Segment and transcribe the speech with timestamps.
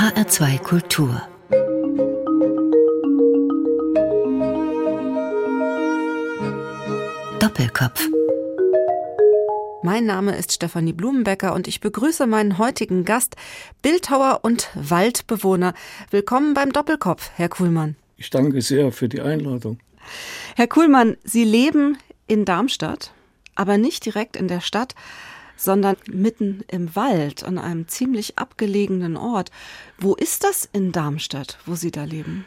[0.00, 1.20] HR2 Kultur
[7.38, 8.08] Doppelkopf
[9.82, 13.36] mein Name ist Stefanie Blumenbecker und ich begrüße meinen heutigen Gast,
[13.82, 15.74] Bildhauer und Waldbewohner.
[16.10, 17.96] Willkommen beim Doppelkopf, Herr Kuhlmann.
[18.16, 19.80] Ich danke sehr für die Einladung.
[20.56, 23.12] Herr Kuhlmann, Sie leben in Darmstadt,
[23.54, 24.94] aber nicht direkt in der Stadt,
[25.60, 29.50] sondern mitten im Wald, an einem ziemlich abgelegenen Ort.
[29.98, 32.46] Wo ist das in Darmstadt, wo Sie da leben?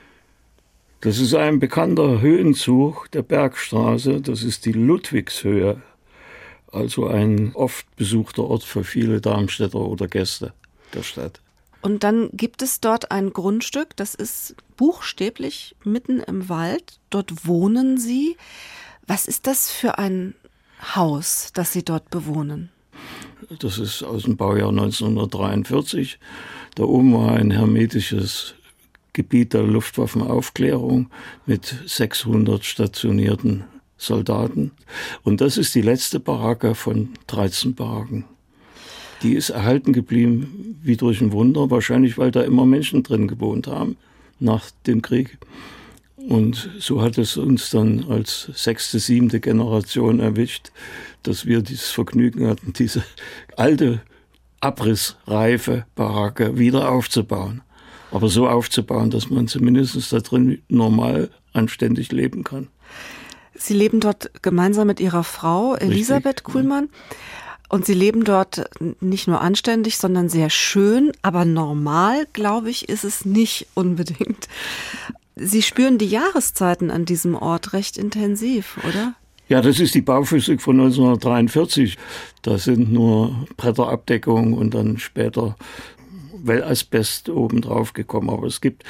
[1.01, 5.81] Das ist ein bekannter Höhenzug der Bergstraße, das ist die Ludwigshöhe
[6.73, 10.53] also ein oft besuchter Ort für viele Darmstädter oder Gäste
[10.93, 11.39] der Stadt.
[11.81, 16.99] Und dann gibt es dort ein Grundstück, das ist buchstäblich mitten im Wald.
[17.09, 18.37] Dort wohnen Sie.
[19.05, 20.33] Was ist das für ein
[20.95, 22.72] Haus, das Sie dort bewohnen?
[23.59, 26.19] Das ist aus dem Baujahr 1943.
[26.75, 28.55] Da oben war ein hermetisches
[29.13, 31.09] Gebiet der Luftwaffenaufklärung
[31.45, 33.63] mit 600 stationierten
[33.97, 34.71] Soldaten.
[35.23, 38.25] Und das ist die letzte Baracke von 13 Baracken.
[39.21, 43.67] Die ist erhalten geblieben wie durch ein Wunder, wahrscheinlich weil da immer Menschen drin gewohnt
[43.67, 43.97] haben
[44.39, 45.37] nach dem Krieg.
[46.29, 50.71] Und so hat es uns dann als sechste, siebte Generation erwischt,
[51.23, 53.03] dass wir dieses Vergnügen hatten, diese
[53.57, 54.01] alte,
[54.61, 57.61] abrissreife Baracke wieder aufzubauen.
[58.11, 62.67] Aber so aufzubauen, dass man zumindest da drin normal anständig leben kann.
[63.55, 66.89] Sie leben dort gemeinsam mit Ihrer Frau Elisabeth Richtig, Kuhlmann.
[67.69, 73.03] Und Sie leben dort nicht nur anständig, sondern sehr schön, aber normal, glaube ich, ist
[73.03, 74.47] es nicht unbedingt.
[75.35, 79.15] Sie spüren die Jahreszeiten an diesem Ort recht intensiv, oder?
[79.49, 81.97] Ja, das ist die Bauphysik von 1943.
[82.41, 85.55] Da sind nur Bretterabdeckungen und dann später
[86.43, 88.29] Wellasbest obendrauf gekommen.
[88.29, 88.83] Aber es gibt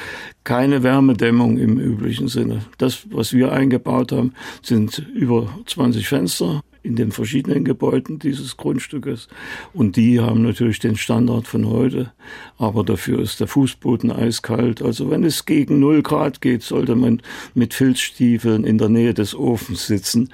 [0.44, 2.66] keine Wärmedämmung im üblichen Sinne.
[2.78, 9.30] Das, was wir eingebaut haben, sind über 20 Fenster in den verschiedenen Gebäuden dieses Grundstückes.
[9.74, 12.12] Und die haben natürlich den Standard von heute.
[12.58, 14.82] Aber dafür ist der Fußboden eiskalt.
[14.82, 17.22] Also wenn es gegen 0 Grad geht, sollte man
[17.56, 20.30] mit Filzstiefeln in der Nähe des Ofens sitzen.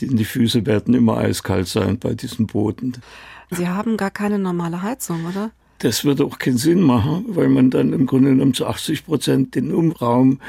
[0.00, 2.94] Die Füße werden immer eiskalt sein bei diesem Boden.
[3.50, 5.52] Sie haben gar keine normale Heizung, oder?
[5.78, 9.54] Das würde auch keinen Sinn machen, weil man dann im Grunde genommen zu 80 Prozent
[9.54, 10.40] den Umraum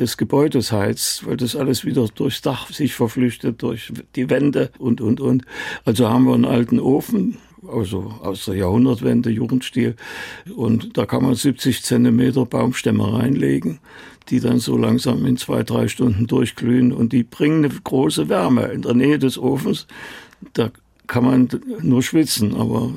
[0.00, 5.00] des Gebäudes heizt, weil das alles wieder durchs Dach sich verflüchtet, durch die Wände und,
[5.00, 5.44] und, und.
[5.84, 7.36] Also haben wir einen alten Ofen,
[7.68, 9.94] also aus der Jahrhundertwende, Jugendstil.
[10.56, 13.78] Und da kann man 70 Zentimeter Baumstämme reinlegen,
[14.30, 18.68] die dann so langsam in zwei, drei Stunden durchglühen und die bringen eine große Wärme.
[18.68, 19.86] In der Nähe des Ofens,
[20.54, 20.70] da
[21.06, 21.48] kann man
[21.82, 22.92] nur schwitzen, aber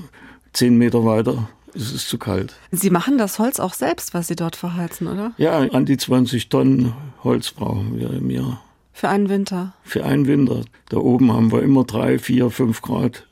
[0.53, 2.55] zehn Meter weiter es ist zu kalt.
[2.71, 5.33] Sie machen das Holz auch selbst, was Sie dort verheizen, oder?
[5.37, 8.63] Ja, an die 20 Tonnen Holz brauchen wir im Jahr.
[8.93, 9.73] Für einen Winter?
[9.83, 10.61] Für einen Winter.
[10.89, 13.25] Da oben haben wir immer drei, vier, fünf Grad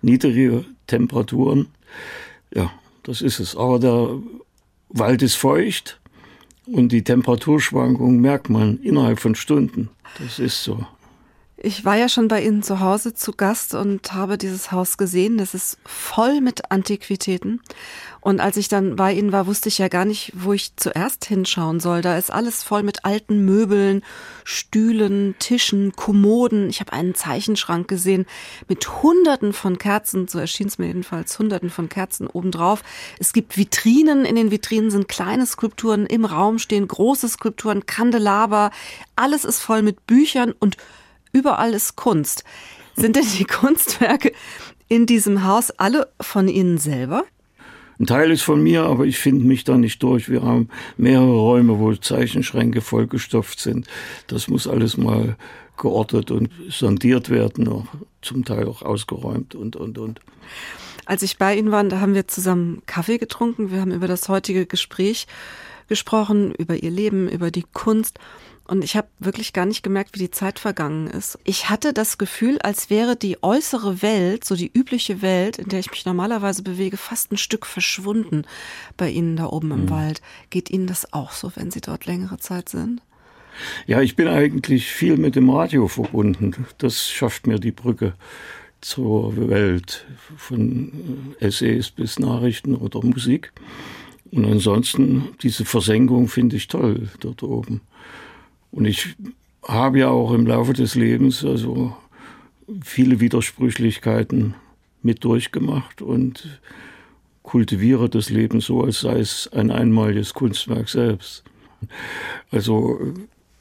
[0.00, 1.68] niedrige Temperaturen.
[2.54, 2.70] Ja,
[3.02, 3.56] das ist es.
[3.56, 4.18] Aber der
[4.88, 6.00] Wald ist feucht
[6.66, 9.90] und die Temperaturschwankungen merkt man innerhalb von Stunden.
[10.18, 10.86] Das ist so.
[11.64, 15.38] Ich war ja schon bei Ihnen zu Hause zu Gast und habe dieses Haus gesehen.
[15.38, 17.60] Das ist voll mit Antiquitäten.
[18.20, 21.24] Und als ich dann bei Ihnen war, wusste ich ja gar nicht, wo ich zuerst
[21.24, 22.02] hinschauen soll.
[22.02, 24.02] Da ist alles voll mit alten Möbeln,
[24.42, 26.68] Stühlen, Tischen, Kommoden.
[26.68, 28.26] Ich habe einen Zeichenschrank gesehen
[28.66, 32.82] mit Hunderten von Kerzen, so erschien es mir jedenfalls, Hunderten von Kerzen obendrauf.
[33.20, 34.24] Es gibt Vitrinen.
[34.24, 36.06] In den Vitrinen sind kleine Skulpturen.
[36.06, 38.72] Im Raum stehen große Skulpturen, Kandelaber.
[39.14, 40.76] Alles ist voll mit Büchern und
[41.32, 42.44] Überall ist Kunst.
[42.94, 44.32] Sind denn die Kunstwerke
[44.88, 47.24] in diesem Haus alle von Ihnen selber?
[47.98, 50.28] Ein Teil ist von mir, aber ich finde mich da nicht durch.
[50.28, 53.86] Wir haben mehrere Räume, wo Zeichenschränke vollgestopft sind.
[54.26, 55.36] Das muss alles mal
[55.76, 57.86] geordnet und sondiert werden, auch
[58.20, 60.20] zum Teil auch ausgeräumt und, und, und.
[61.06, 63.70] Als ich bei Ihnen war, da haben wir zusammen Kaffee getrunken.
[63.70, 65.26] Wir haben über das heutige Gespräch
[65.88, 68.18] gesprochen, über Ihr Leben, über die Kunst.
[68.72, 71.38] Und ich habe wirklich gar nicht gemerkt, wie die Zeit vergangen ist.
[71.44, 75.80] Ich hatte das Gefühl, als wäre die äußere Welt, so die übliche Welt, in der
[75.80, 78.46] ich mich normalerweise bewege, fast ein Stück verschwunden
[78.96, 79.90] bei Ihnen da oben im mhm.
[79.90, 80.22] Wald.
[80.48, 83.02] Geht Ihnen das auch so, wenn Sie dort längere Zeit sind?
[83.86, 86.64] Ja, ich bin eigentlich viel mit dem Radio verbunden.
[86.78, 88.14] Das schafft mir die Brücke
[88.80, 90.06] zur Welt,
[90.38, 93.52] von Essays bis Nachrichten oder Musik.
[94.30, 97.82] Und ansonsten, diese Versenkung finde ich toll dort oben.
[98.72, 99.14] Und ich
[99.62, 101.96] habe ja auch im Laufe des Lebens also
[102.82, 104.54] viele Widersprüchlichkeiten
[105.02, 106.60] mit durchgemacht und
[107.42, 111.44] kultiviere das Leben so, als sei es ein einmaliges Kunstwerk selbst.
[112.50, 112.98] Also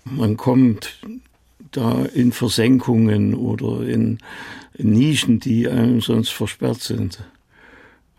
[0.05, 0.99] man kommt
[1.71, 4.19] da in Versenkungen oder in
[4.77, 7.23] Nischen, die einem sonst versperrt sind.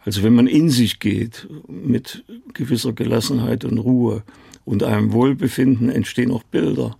[0.04, 2.24] Also wenn man in sich geht mit
[2.54, 4.22] gewisser Gelassenheit und Ruhe
[4.64, 6.96] und einem Wohlbefinden entstehen auch Bilder.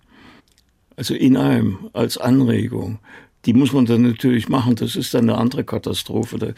[0.97, 2.99] Also in einem als Anregung.
[3.45, 4.77] Die muss man dann natürlich machen.
[4.77, 6.39] Das ist dann eine andere Katastrophe.
[6.39, 6.53] Da,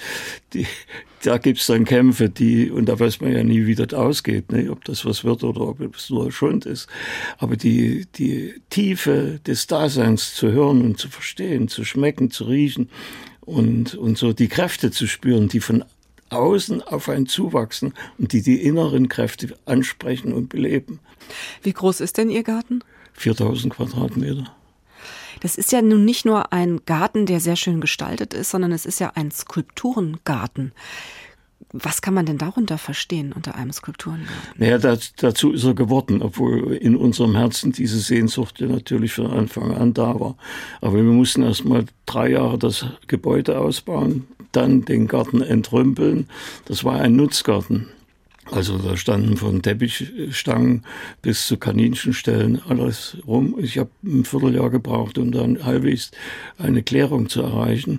[0.53, 0.67] die,
[1.23, 4.71] da gibt's dann Kämpfe, die, und da weiß man ja nie, wie das ausgeht, ne?
[4.71, 6.89] ob das was wird oder ob es nur Schund ist.
[7.39, 12.91] Aber die, die Tiefe des Daseins zu hören und zu verstehen, zu schmecken, zu riechen
[13.41, 15.85] und, und so die Kräfte zu spüren, die von
[16.35, 21.01] außen auf einen zuwachsen und die die inneren Kräfte ansprechen und beleben.
[21.63, 22.81] Wie groß ist denn Ihr Garten?
[23.15, 24.55] 4000 Quadratmeter.
[25.41, 28.87] Das ist ja nun nicht nur ein Garten, der sehr schön gestaltet ist, sondern es
[28.87, 30.73] ist ja ein Skulpturengarten.
[31.77, 34.33] Was kann man denn darunter verstehen unter einem Skulpturengarten?
[34.59, 39.27] Naja, das, dazu ist er geworden, obwohl in unserem Herzen diese Sehnsucht ja natürlich von
[39.27, 40.37] Anfang an da war.
[40.81, 46.29] Aber wir mussten erst mal drei Jahre das Gebäude ausbauen, dann den Garten entrümpeln.
[46.67, 47.89] Das war ein Nutzgarten.
[48.53, 50.85] Also da standen von Teppichstangen
[51.23, 53.57] bis zu Kaninchenstellen alles rum.
[53.59, 56.13] Ich habe ein Vierteljahr gebraucht, um dann halbwegs
[56.57, 57.99] eine Klärung zu erreichen.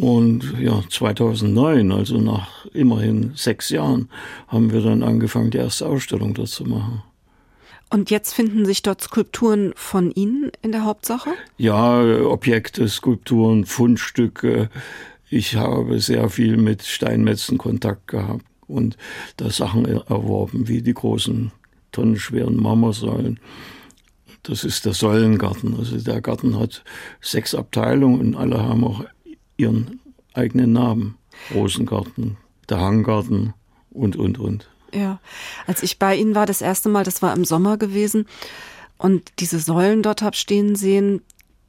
[0.00, 4.08] Und ja, 2009, also nach immerhin sechs Jahren,
[4.48, 7.02] haben wir dann angefangen, die erste Ausstellung dort zu machen.
[7.90, 11.30] Und jetzt finden sich dort Skulpturen von Ihnen in der Hauptsache?
[11.56, 14.70] Ja, Objekte, Skulpturen, Fundstücke.
[15.30, 18.96] Ich habe sehr viel mit Steinmetzen Kontakt gehabt und
[19.36, 21.52] da Sachen erworben, wie die großen
[21.92, 23.38] tonnenschweren Marmorsäulen.
[24.42, 25.76] Das ist der Säulengarten.
[25.76, 26.84] Also der Garten hat
[27.20, 29.04] sechs Abteilungen und alle haben auch
[29.56, 30.00] ihren
[30.34, 31.18] eigenen Namen.
[31.54, 32.36] Rosengarten,
[32.68, 33.54] der Hanggarten
[33.90, 34.68] und, und, und.
[34.92, 35.20] Ja,
[35.66, 38.26] als ich bei Ihnen war, das erste Mal, das war im Sommer gewesen
[38.98, 41.22] und diese Säulen dort habe stehen sehen,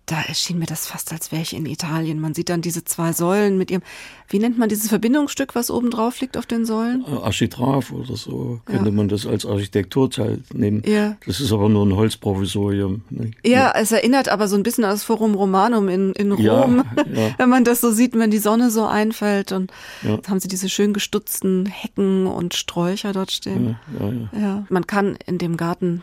[0.07, 2.21] da erschien mir das fast, als wäre ich in Italien.
[2.21, 3.83] Man sieht dann diese zwei Säulen mit ihrem,
[4.30, 7.04] wie nennt man dieses Verbindungsstück, was oben drauf liegt auf den Säulen?
[7.06, 8.92] Äh, Architrav oder so könnte ja.
[8.92, 10.81] man das als Architekturteil nehmen.
[10.86, 11.18] Ja.
[11.25, 13.01] Das ist aber nur ein Holzprovisorium.
[13.09, 13.31] Ne?
[13.45, 17.03] Ja, es erinnert aber so ein bisschen an das Forum Romanum in, in Rom, ja,
[17.13, 17.31] ja.
[17.38, 20.19] wenn man das so sieht, wenn die Sonne so einfällt und ja.
[20.25, 23.77] haben sie diese schön gestutzten Hecken und Sträucher dort stehen.
[24.00, 24.65] Ja, ja, ja.
[24.69, 26.01] Man kann in dem Garten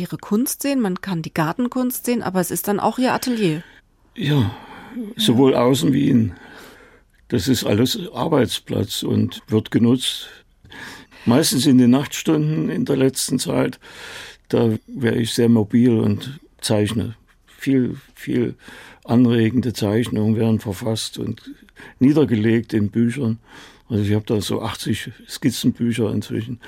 [0.00, 3.62] ihre Kunst sehen, man kann die Gartenkunst sehen, aber es ist dann auch ihr Atelier.
[4.16, 4.54] Ja,
[5.16, 6.34] sowohl außen wie innen.
[7.28, 10.28] Das ist alles Arbeitsplatz und wird genutzt.
[11.26, 13.78] Meistens in den Nachtstunden in der letzten Zeit,
[14.48, 17.14] da wäre ich sehr mobil und zeichne.
[17.46, 18.54] Viel, viel
[19.04, 21.42] anregende Zeichnungen werden verfasst und
[21.98, 23.38] niedergelegt in Büchern.
[23.88, 26.60] Also ich habe da so 80 Skizzenbücher inzwischen.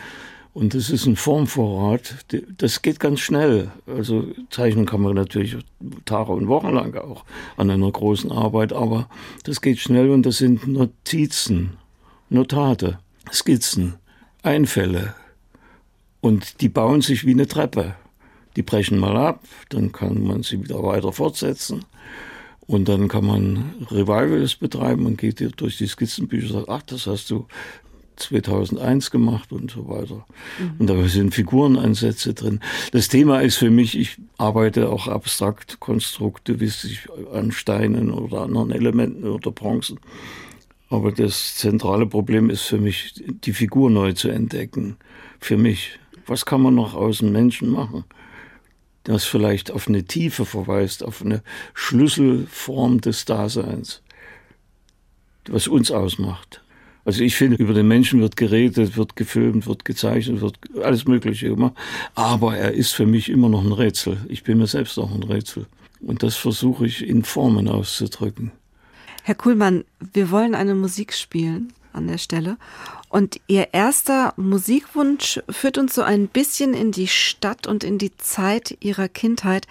[0.54, 2.26] Und das ist ein Formvorrat,
[2.58, 3.70] das geht ganz schnell.
[3.86, 5.56] Also zeichnen kann man natürlich
[6.04, 7.24] Tage und Wochen lang auch
[7.56, 9.08] an einer großen Arbeit, aber
[9.44, 11.78] das geht schnell und das sind Notizen,
[12.28, 12.98] Notate,
[13.32, 13.94] Skizzen,
[14.42, 15.14] Einfälle.
[16.20, 17.94] Und die bauen sich wie eine Treppe.
[18.54, 21.86] Die brechen mal ab, dann kann man sie wieder weiter fortsetzen.
[22.60, 27.06] Und dann kann man Revivals betreiben und geht durch die Skizzenbücher und sagt, ach, das
[27.06, 27.46] hast du
[28.16, 30.26] 2001 gemacht und so weiter.
[30.58, 30.74] Mhm.
[30.78, 32.60] Und da sind Figurenansätze drin.
[32.92, 39.24] Das Thema ist für mich, ich arbeite auch abstrakt konstruktivistisch an Steinen oder anderen Elementen
[39.24, 39.98] oder Bronzen.
[40.92, 44.96] Aber das zentrale Problem ist für mich, die Figur neu zu entdecken.
[45.40, 45.98] Für mich.
[46.26, 48.04] Was kann man noch aus dem Menschen machen?
[49.04, 51.42] Das vielleicht auf eine Tiefe verweist, auf eine
[51.74, 54.02] Schlüsselform des Daseins,
[55.48, 56.61] was uns ausmacht.
[57.04, 61.48] Also ich finde, über den Menschen wird geredet, wird gefilmt, wird gezeichnet, wird alles Mögliche
[61.48, 61.74] gemacht.
[62.14, 64.18] Aber er ist für mich immer noch ein Rätsel.
[64.28, 65.66] Ich bin mir selbst auch ein Rätsel.
[66.00, 68.52] Und das versuche ich in Formen auszudrücken.
[69.24, 72.56] Herr Kuhlmann, wir wollen eine Musik spielen an der Stelle.
[73.08, 78.16] Und Ihr erster Musikwunsch führt uns so ein bisschen in die Stadt und in die
[78.16, 79.66] Zeit Ihrer Kindheit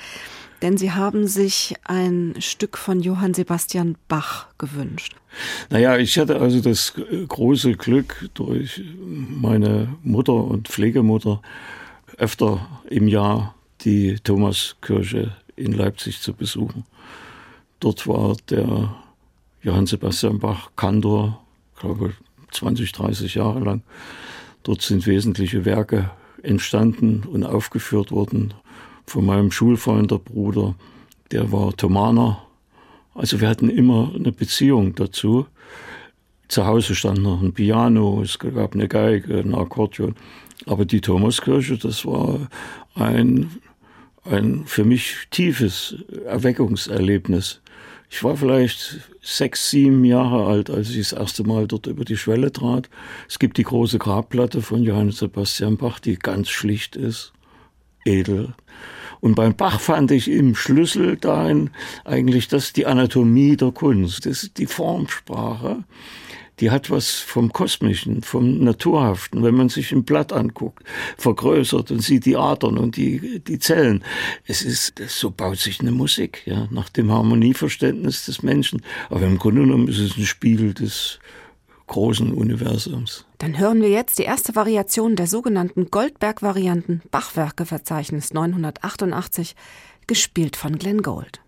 [0.62, 5.16] denn Sie haben sich ein Stück von Johann Sebastian Bach gewünscht.
[5.70, 6.94] Naja, ich hatte also das
[7.28, 11.42] große Glück, durch meine Mutter und Pflegemutter
[12.18, 16.86] öfter im Jahr die Thomaskirche in Leipzig zu besuchen.
[17.80, 18.96] Dort war der
[19.62, 21.42] Johann Sebastian Bach Kantor,
[21.80, 22.14] glaube
[22.52, 23.84] 20, 30 Jahre lang.
[24.64, 26.12] Dort sind wesentliche Werke
[26.44, 28.54] entstanden und aufgeführt worden
[29.06, 30.76] von meinem Schulfreund, der Bruder,
[31.32, 32.44] der war Thomaner.
[33.14, 35.46] Also wir hatten immer eine Beziehung dazu.
[36.48, 40.16] Zu Hause stand noch ein Piano, es gab eine Geige, ein Akkordeon.
[40.66, 42.48] Aber die Thomaskirche, das war
[42.96, 43.50] ein,
[44.26, 47.62] ein für mich tiefes Erweckungserlebnis.
[48.10, 52.18] Ich war vielleicht sechs, sieben Jahre alt, als ich das erste Mal dort über die
[52.18, 52.90] Schwelle trat.
[53.30, 57.32] Es gibt die große Grabplatte von Johann Sebastian Bach, die ganz schlicht ist,
[58.04, 58.54] edel.
[59.22, 61.70] Und beim Bach fand ich im Schlüssel dahin
[62.04, 65.84] eigentlich das die Anatomie der Kunst, das ist die Formsprache
[66.62, 69.44] die hat was vom Kosmischen, vom Naturhaften.
[69.44, 70.84] Wenn man sich ein Blatt anguckt,
[71.18, 74.04] vergrößert und sieht die Adern und die, die Zellen.
[74.46, 78.84] Es ist, so baut sich eine Musik, ja, nach dem Harmonieverständnis des Menschen.
[79.10, 81.20] Aber im Grunde genommen ist es ein Spiegel des
[81.92, 83.26] großen Universums.
[83.38, 89.56] Dann hören wir jetzt die erste Variation der sogenannten Goldberg-Varianten Bachwerkeverzeichnis 988,
[90.08, 91.42] gespielt von Glenn Gold.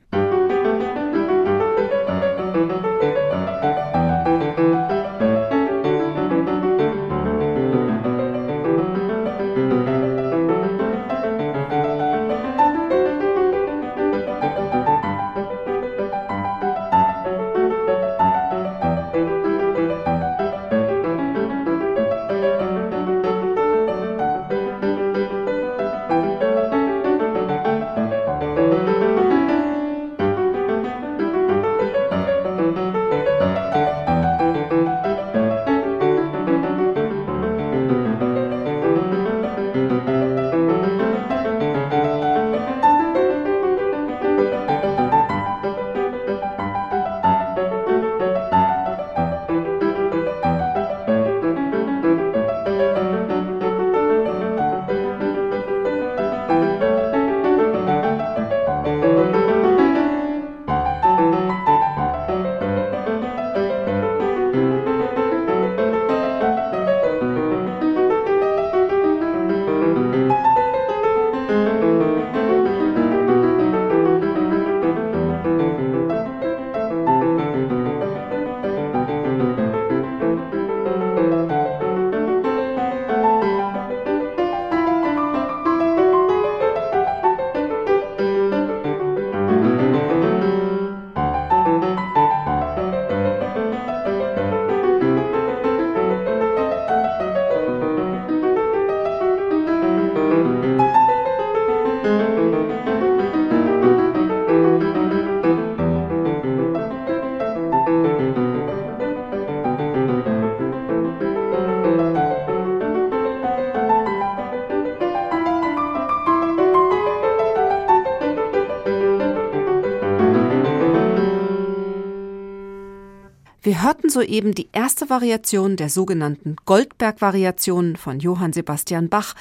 [123.66, 129.36] Wir hörten soeben die erste Variation der sogenannten Goldberg-Variationen von Johann Sebastian Bach,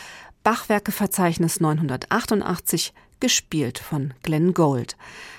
[0.44, 4.96] Bachwerkeverzeichnis 988, gespielt von Glenn Gold.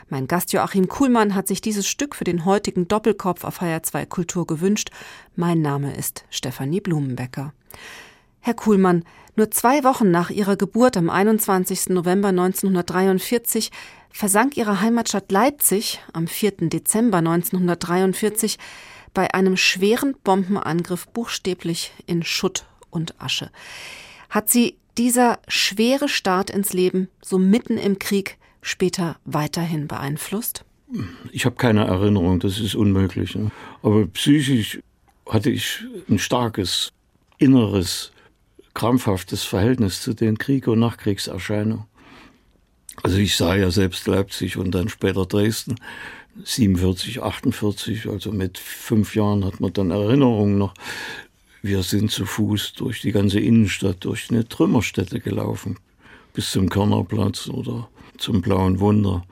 [0.09, 4.45] Mein Gast Joachim Kuhlmann hat sich dieses Stück für den heutigen Doppelkopf auf HR2 Kultur
[4.45, 4.89] gewünscht.
[5.37, 7.53] Mein Name ist Stefanie Blumenbecker.
[8.45, 9.05] Herr Kuhlmann,
[9.37, 11.87] nur zwei Wochen nach Ihrer Geburt am 21.
[11.91, 13.71] November 1943
[14.09, 16.67] versank ihre Heimatstadt Leipzig am 4.
[16.67, 18.59] Dezember 1943
[19.13, 23.49] bei einem schweren Bombenangriff buchstäblich in Schutt und Asche.
[24.29, 30.65] Hat sie dieser schwere Start ins Leben so mitten im Krieg später weiterhin beeinflusst?
[31.31, 33.35] Ich habe keine Erinnerung, das ist unmöglich.
[33.35, 33.51] Ne?
[33.83, 34.81] Aber psychisch
[35.29, 36.91] hatte ich ein starkes,
[37.37, 38.12] inneres,
[38.73, 41.85] krampfhaftes Verhältnis zu den Krieg- und Nachkriegserscheinungen.
[43.01, 45.75] Also ich sah ja selbst Leipzig und dann später Dresden,
[46.43, 50.73] 47, 48, also mit fünf Jahren hat man dann Erinnerungen noch.
[51.61, 55.77] Wir sind zu Fuß durch die ganze Innenstadt, durch eine Trümmerstätte gelaufen,
[56.33, 59.23] bis zum Körnerplatz oder zum Blauen Wunder.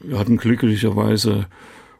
[0.00, 1.46] Wir hatten glücklicherweise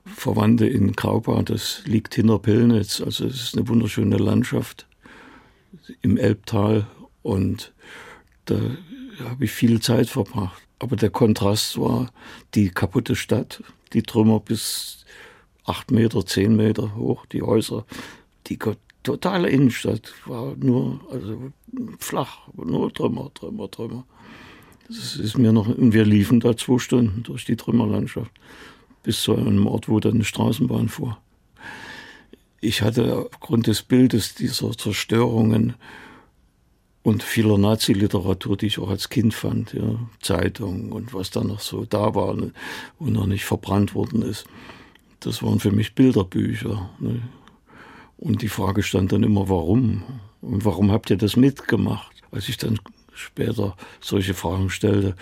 [0.07, 4.87] Verwandte in Graubad, das liegt hinter Pillnitz, also es ist eine wunderschöne Landschaft
[6.03, 6.87] im Elbtal
[7.23, 7.73] und
[8.47, 8.59] da
[9.25, 10.63] habe ich viel Zeit verbracht.
[10.79, 12.11] Aber der Kontrast war
[12.55, 15.05] die kaputte Stadt, die Trümmer bis
[15.65, 17.85] acht Meter, zehn Meter hoch, die Häuser.
[18.47, 18.59] Die
[19.03, 21.53] totale Innenstadt war nur also
[21.99, 24.05] flach, nur Trümmer, Trümmer, Trümmer.
[24.89, 28.33] Das ist mir noch, und wir liefen da zwei Stunden durch die Trümmerlandschaft
[29.03, 31.19] bis zu einem Ort, wo dann eine Straßenbahn fuhr.
[32.61, 35.75] Ich hatte aufgrund des Bildes dieser Zerstörungen
[37.03, 41.61] und vieler Nazi-Literatur, die ich auch als Kind fand, ja, Zeitungen und was da noch
[41.61, 42.53] so da war und
[43.13, 44.45] noch nicht verbrannt worden ist.
[45.21, 46.91] Das waren für mich Bilderbücher.
[46.99, 47.23] Ne?
[48.19, 50.03] Und die Frage stand dann immer, warum?
[50.43, 52.13] Und warum habt ihr das mitgemacht?
[52.31, 52.79] Als ich dann
[53.15, 55.17] später solche Fragen stellte,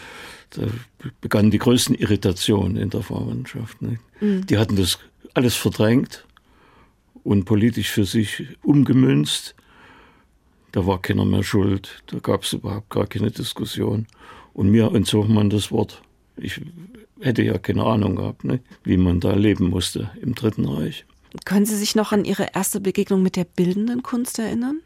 [0.51, 0.63] da
[1.21, 3.81] begannen die größten Irritationen in der Verwandtschaft.
[3.83, 3.99] Ne?
[4.21, 4.47] Mhm.
[4.47, 4.99] Die hatten das
[5.35, 6.25] alles verdrängt
[7.25, 9.55] und politisch für sich umgemünzt.
[10.73, 14.07] Da war keiner mehr schuld, da gab es überhaupt gar keine Diskussion.
[14.53, 16.03] Und mir entzog man das Wort.
[16.37, 16.61] Ich
[17.21, 18.61] hätte ja keine Ahnung gehabt, ne?
[18.85, 21.05] wie man da leben musste im Dritten Reich.
[21.45, 24.81] Können Sie sich noch an Ihre erste Begegnung mit der bildenden Kunst erinnern?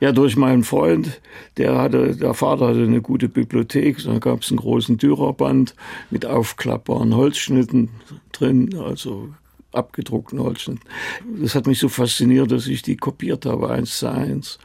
[0.00, 1.20] Ja, durch meinen Freund,
[1.56, 5.74] der hatte, der Vater hatte eine gute Bibliothek, da gab es einen großen Dürerband
[6.10, 7.90] mit aufklappbaren Holzschnitten
[8.32, 9.30] drin, also
[9.74, 10.82] abgedruckten Holzschnitten.
[11.40, 14.58] Das hat mich so fasziniert, dass ich die kopiert habe, eins zu eins.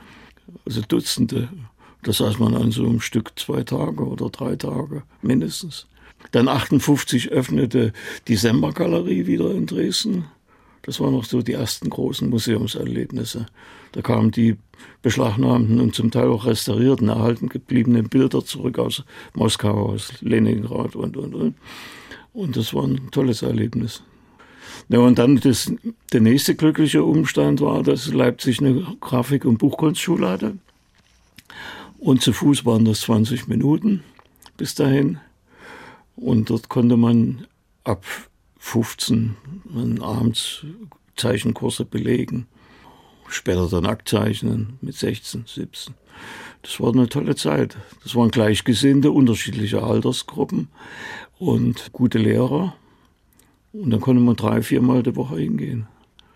[0.65, 1.49] Also Dutzende.
[2.03, 5.87] Das saß man an so einem Stück zwei Tage oder drei Tage mindestens.
[6.31, 7.93] Dann 58 öffnete
[8.27, 10.25] die Semper-Galerie wieder in Dresden.
[10.83, 13.47] Das waren noch so die ersten großen Museumserlebnisse.
[13.91, 14.57] Da kamen die
[15.01, 21.17] beschlagnahmten und zum Teil auch restaurierten, erhalten gebliebenen Bilder zurück aus Moskau, aus Leningrad und,
[21.17, 21.55] und, und.
[22.33, 24.03] Und das war ein tolles Erlebnis.
[24.87, 25.71] Ja, und dann das,
[26.13, 30.57] der nächste glückliche Umstand war, dass Leipzig eine Grafik- und Buchkunstschule hatte.
[31.97, 34.03] Und zu Fuß waren das 20 Minuten
[34.57, 35.19] bis dahin.
[36.15, 37.45] Und dort konnte man
[37.83, 38.05] ab
[38.59, 39.35] 15
[40.01, 40.65] abends
[41.15, 42.47] Zeichenkurse belegen.
[43.27, 45.93] Später dann Aktzeichnen mit 16, 17.
[46.61, 47.77] Das war eine tolle Zeit.
[48.03, 50.67] Das waren Gleichgesinnte, unterschiedliche Altersgruppen
[51.37, 52.75] und gute Lehrer.
[53.73, 55.87] Und dann konnte man drei, viermal die Woche hingehen.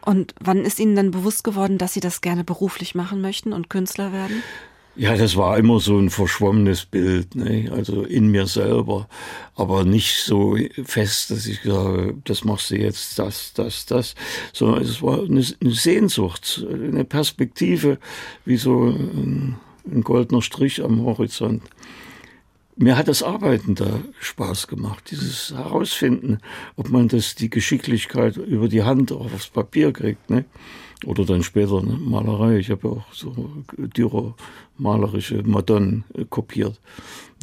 [0.06, 3.70] Und wann ist Ihnen dann bewusst geworden, dass Sie das gerne beruflich machen möchten und
[3.70, 4.44] Künstler werden?
[4.96, 7.72] Ja, das war immer so ein verschwommenes Bild, ne?
[7.72, 9.08] also in mir selber,
[9.56, 14.14] aber nicht so fest, dass ich sage, das machst du jetzt, das, das, das,
[14.52, 17.98] sondern es war eine, Sehnsucht, eine Perspektive,
[18.46, 19.58] wie so ein
[20.04, 21.64] goldener Strich am Horizont.
[22.76, 26.40] Mir hat das Arbeiten da Spaß gemacht, dieses Herausfinden,
[26.76, 30.30] ob man das, die Geschicklichkeit über die Hand aufs Papier kriegt.
[30.30, 30.46] Ne?
[31.06, 32.58] Oder dann später eine Malerei.
[32.58, 33.36] Ich habe auch so
[33.78, 34.36] Dürer
[34.78, 36.80] malerische Madonnen äh, kopiert.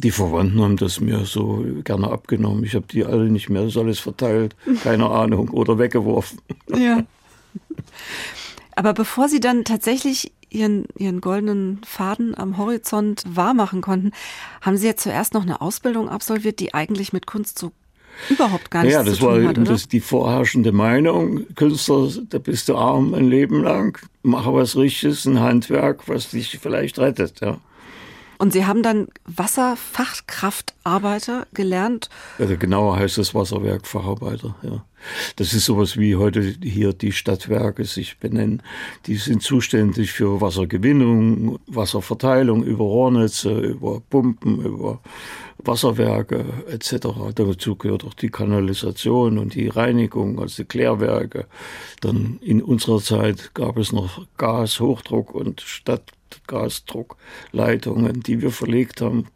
[0.03, 2.63] Die Verwandten haben das mir so gerne abgenommen.
[2.63, 6.39] Ich habe die alle nicht mehr, das ist alles verteilt, keine Ahnung, oder weggeworfen.
[6.75, 7.03] Ja.
[8.75, 14.11] Aber bevor Sie dann tatsächlich Ihren, Ihren goldenen Faden am Horizont wahrmachen konnten,
[14.61, 17.71] haben Sie ja zuerst noch eine Ausbildung absolviert, die eigentlich mit Kunst so
[18.29, 19.71] überhaupt gar nichts ja, das zu tun war hat, oder?
[19.71, 21.45] das die vorherrschende Meinung.
[21.55, 23.97] Künstler, da bist du arm ein Leben lang.
[24.23, 27.39] Mache was Richtiges, ein Handwerk, was dich vielleicht rettet.
[27.41, 27.57] Ja.
[28.41, 32.09] Und Sie haben dann Wasserfachkraftarbeiter gelernt?
[32.39, 34.83] Also genauer heißt das Wasserwerk Facharbeiter, ja.
[35.35, 38.63] Das ist sowas wie heute hier die Stadtwerke sich benennen.
[39.05, 45.01] Die sind zuständig für Wassergewinnung, Wasserverteilung über Rohrnetze, über Pumpen, über
[45.59, 47.09] Wasserwerke etc.
[47.35, 51.45] Dazu gehört auch die Kanalisation und die Reinigung, also die Klärwerke.
[51.99, 55.61] Dann in unserer Zeit gab es noch Gas, Hochdruck und
[56.31, 59.27] Stadtgasdruckleitungen, die wir verlegt haben.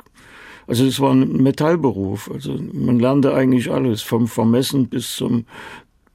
[0.67, 2.31] Also es war ein Metallberuf.
[2.31, 5.45] Also man lernte eigentlich alles, vom Vermessen bis zum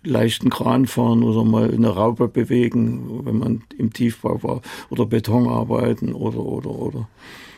[0.02, 5.46] leichten Kran fahren oder mal eine Raupe bewegen, wenn man im Tiefbau war, oder Beton
[5.46, 7.08] arbeiten oder oder oder.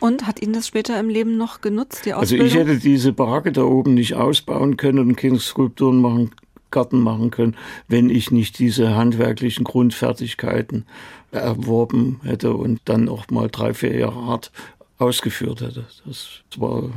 [0.01, 2.47] Und hat Ihnen das später im Leben noch genutzt, die Ausbildung?
[2.47, 6.33] Also ich hätte diese Baracke da oben nicht ausbauen können und Kinderskulpturen machen,
[6.73, 7.57] Garten machen können,
[7.87, 10.87] wenn ich nicht diese handwerklichen Grundfertigkeiten
[11.31, 14.51] erworben hätte und dann auch mal drei, vier Jahre hart
[14.99, 15.87] ausgeführt hätte.
[16.05, 16.91] Das war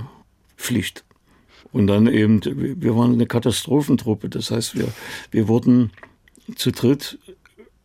[0.57, 1.03] Pflicht.
[1.71, 4.29] Und dann eben, wir waren eine Katastrophentruppe.
[4.29, 4.87] Das heißt, wir,
[5.31, 5.91] wir wurden
[6.55, 7.19] zu dritt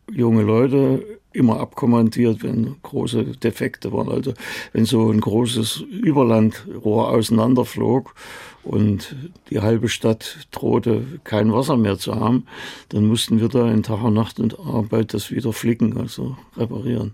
[0.09, 4.09] junge Leute immer abkommandiert, wenn große Defekte waren.
[4.09, 4.33] Also
[4.73, 8.13] wenn so ein großes Überlandrohr auseinanderflog
[8.63, 9.15] und
[9.49, 12.45] die halbe Stadt drohte, kein Wasser mehr zu haben,
[12.89, 17.13] dann mussten wir da in Tag und Nacht und Arbeit das wieder flicken, also reparieren.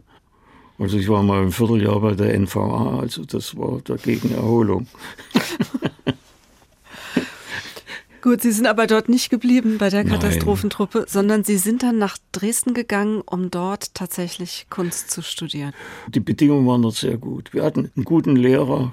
[0.79, 4.87] Also ich war mal ein Vierteljahr bei der NVA, also das war dagegen Erholung.
[8.21, 11.07] Gut, Sie sind aber dort nicht geblieben bei der Katastrophentruppe, Nein.
[11.07, 15.73] sondern Sie sind dann nach Dresden gegangen, um dort tatsächlich Kunst zu studieren.
[16.09, 17.53] Die Bedingungen waren dort sehr gut.
[17.53, 18.91] Wir hatten einen guten Lehrer,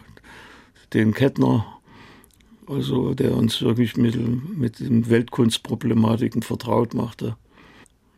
[0.92, 1.73] den Kettner,
[2.66, 4.16] also der uns wirklich mit,
[4.56, 7.36] mit den Weltkunstproblematiken vertraut machte.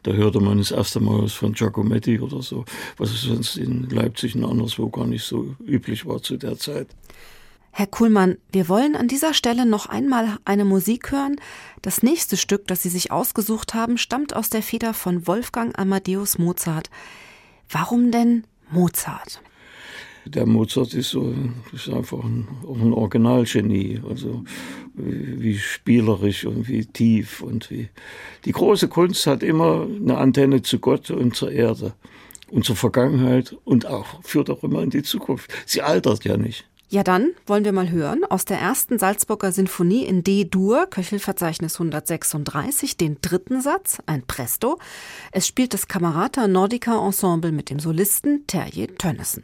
[0.02, 2.64] Da hörte man das erste Mal was von Giacometti oder so,
[2.96, 6.86] was sonst in Leipzig und anderswo gar nicht so üblich war zu der Zeit.
[7.72, 11.36] Herr Kuhlmann, wir wollen an dieser Stelle noch einmal eine Musik hören.
[11.82, 16.38] Das nächste Stück, das Sie sich ausgesucht haben, stammt aus der Feder von Wolfgang Amadeus
[16.38, 16.88] Mozart.
[17.68, 19.42] Warum denn Mozart?
[20.26, 21.34] Der Mozart ist so
[21.72, 24.44] ist einfach ein, ein Originalgenie, also
[24.94, 27.88] wie, wie, spielerisch und wie tief und wie
[28.44, 31.94] die große Kunst hat immer eine Antenne zu Gott und zur Erde
[32.50, 35.52] und zur Vergangenheit und auch führt auch immer in die Zukunft.
[35.64, 36.66] Sie altert ja nicht.
[36.88, 42.96] Ja, dann wollen wir mal hören aus der ersten Salzburger Sinfonie in D-Dur, Köchelverzeichnis 136,
[42.96, 44.78] den dritten Satz, ein Presto.
[45.32, 49.42] Es spielt das Camerata Nordica Ensemble mit dem Solisten Terje Tönnissen.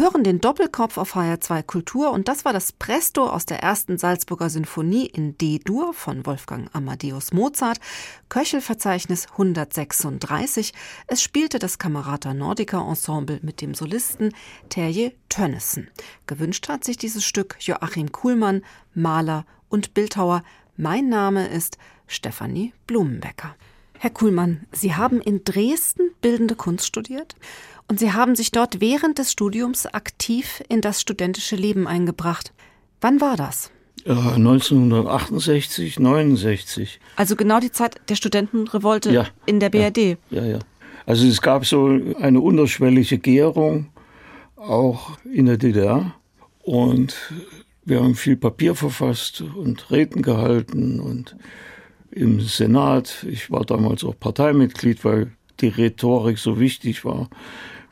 [0.00, 4.48] Hören den Doppelkopf auf HR2 Kultur und das war das Presto aus der ersten Salzburger
[4.48, 7.80] Sinfonie in D-Dur von Wolfgang Amadeus Mozart,
[8.30, 10.72] Köchelverzeichnis 136.
[11.06, 14.32] Es spielte das Camerata Nordica Ensemble mit dem Solisten
[14.70, 15.90] Terje Tönnissen.
[16.26, 18.62] Gewünscht hat sich dieses Stück Joachim Kuhlmann,
[18.94, 20.42] Maler und Bildhauer.
[20.78, 23.54] Mein Name ist Stefanie Blumenbecker.
[23.98, 27.36] Herr Kuhlmann, Sie haben in Dresden bildende Kunst studiert
[27.90, 32.52] und Sie haben sich dort während des Studiums aktiv in das studentische Leben eingebracht.
[33.00, 33.72] Wann war das?
[34.06, 37.00] 1968, 69.
[37.16, 39.98] Also genau die Zeit der Studentenrevolte ja, in der BRD.
[39.98, 40.58] Ja, ja, ja.
[41.04, 41.86] Also es gab so
[42.20, 43.88] eine unterschwellige Gärung
[44.54, 46.14] auch in der DDR
[46.62, 47.16] und
[47.84, 51.34] wir haben viel Papier verfasst und Reden gehalten und
[52.12, 53.26] im Senat.
[53.28, 57.28] Ich war damals auch Parteimitglied, weil die Rhetorik so wichtig war.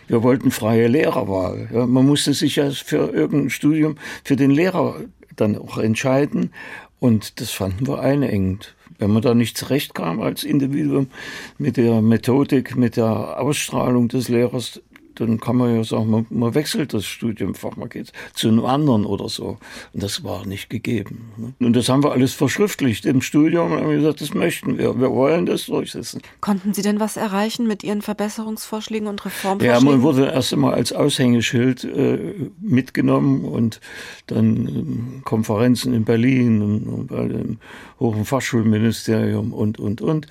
[0.09, 1.69] Wir wollten freie Lehrerwahl.
[1.73, 4.97] Ja, man musste sich ja für irgendein Studium für den Lehrer
[5.37, 6.51] dann auch entscheiden.
[6.99, 8.75] Und das fanden wir einengend.
[8.99, 11.09] Wenn man da nicht zurechtkam als Individuum
[11.57, 14.81] mit der Methodik, mit der Ausstrahlung des Lehrers,
[15.21, 19.05] dann kann man ja sagen, man, man wechselt das Studienfach, man geht zu einem anderen
[19.05, 19.59] oder so.
[19.93, 21.33] Und das war nicht gegeben.
[21.37, 21.55] Ne?
[21.67, 25.11] Und das haben wir alles verschriftlicht im Studium und haben gesagt, das möchten wir, wir
[25.11, 26.23] wollen das durchsetzen.
[26.41, 29.87] Konnten Sie denn was erreichen mit Ihren Verbesserungsvorschlägen und Reformvorschlägen?
[29.87, 33.81] Ja, man wurde erst einmal als Aushängeschild äh, mitgenommen und
[34.27, 37.59] dann äh, Konferenzen in Berlin und, und bei dem
[38.01, 40.27] Hohen Fachschulministerium und, und, und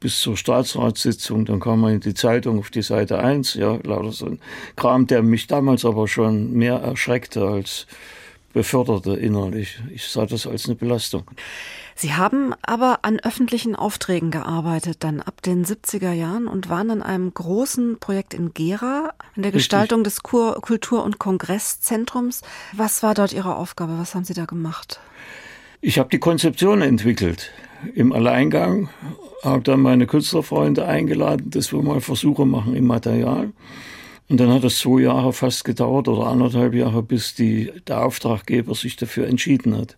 [0.00, 4.12] bis zur Staatsratssitzung, dann kam man in die Zeitung auf die Seite 1, ja, lauter
[4.12, 4.40] so ein
[4.74, 7.86] Kram, der mich damals aber schon mehr erschreckte als
[8.52, 9.78] beförderte innerlich.
[9.94, 11.24] Ich sah das als eine Belastung.
[11.94, 17.02] Sie haben aber an öffentlichen Aufträgen gearbeitet, dann ab den 70er Jahren und waren an
[17.02, 22.40] einem großen Projekt in Gera, an der Gestaltung des Kur Kultur- und Kongresszentrums.
[22.72, 23.98] Was war dort Ihre Aufgabe?
[23.98, 24.98] Was haben Sie da gemacht?
[25.82, 27.52] Ich habe die Konzeption entwickelt
[27.94, 28.88] im Alleingang,
[29.42, 33.52] habe dann meine Künstlerfreunde eingeladen, dass wir mal Versuche machen im Material.
[34.28, 38.74] Und dann hat es zwei Jahre fast gedauert oder anderthalb Jahre, bis die, der Auftraggeber
[38.74, 39.96] sich dafür entschieden hat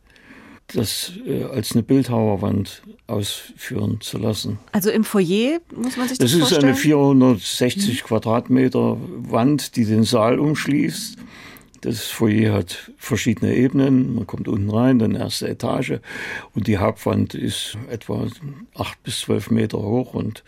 [0.74, 4.58] das äh, als eine Bildhauerwand ausführen zu lassen.
[4.72, 6.40] Also im Foyer muss man sich das, das vorstellen?
[6.40, 8.06] Das ist eine 460 mhm.
[8.06, 8.96] Quadratmeter
[9.28, 11.16] Wand, die den Saal umschließt.
[11.82, 14.14] Das Foyer hat verschiedene Ebenen.
[14.14, 15.94] Man kommt unten rein, dann erste Etage.
[16.54, 18.28] Und die Hauptwand ist etwa
[18.74, 20.44] acht bis zwölf Meter hoch und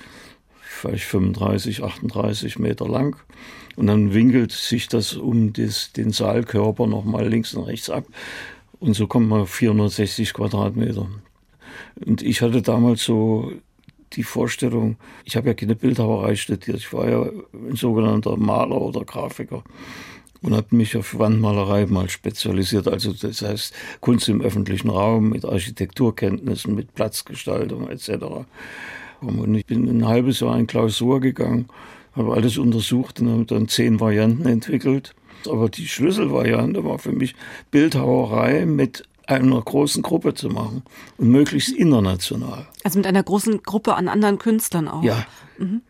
[0.62, 3.16] vielleicht 35, 38 Meter lang.
[3.74, 8.06] Und dann winkelt sich das um das, den Saalkörper nochmal links und rechts ab.
[8.78, 11.08] Und so kommt man auf 460 Quadratmeter.
[12.06, 13.50] Und ich hatte damals so
[14.12, 19.04] die Vorstellung, ich habe ja keine Bildhauerei studiert, ich war ja ein sogenannter Maler oder
[19.04, 19.64] Grafiker
[20.44, 22.88] und habe mich auf Wandmalerei mal spezialisiert.
[22.88, 28.46] Also das heißt Kunst im öffentlichen Raum mit Architekturkenntnissen, mit Platzgestaltung etc.
[29.20, 31.66] Und ich bin ein halbes Jahr in Klausur gegangen,
[32.14, 35.14] habe alles untersucht und habe dann zehn Varianten entwickelt
[35.48, 37.34] aber die Schlüsselvariante war für mich
[37.70, 40.82] Bildhauerei mit einer großen Gruppe zu machen
[41.16, 42.66] und möglichst international.
[42.82, 45.02] Also mit einer großen Gruppe an anderen Künstlern auch.
[45.02, 45.26] Ja.
[45.58, 45.82] Mhm.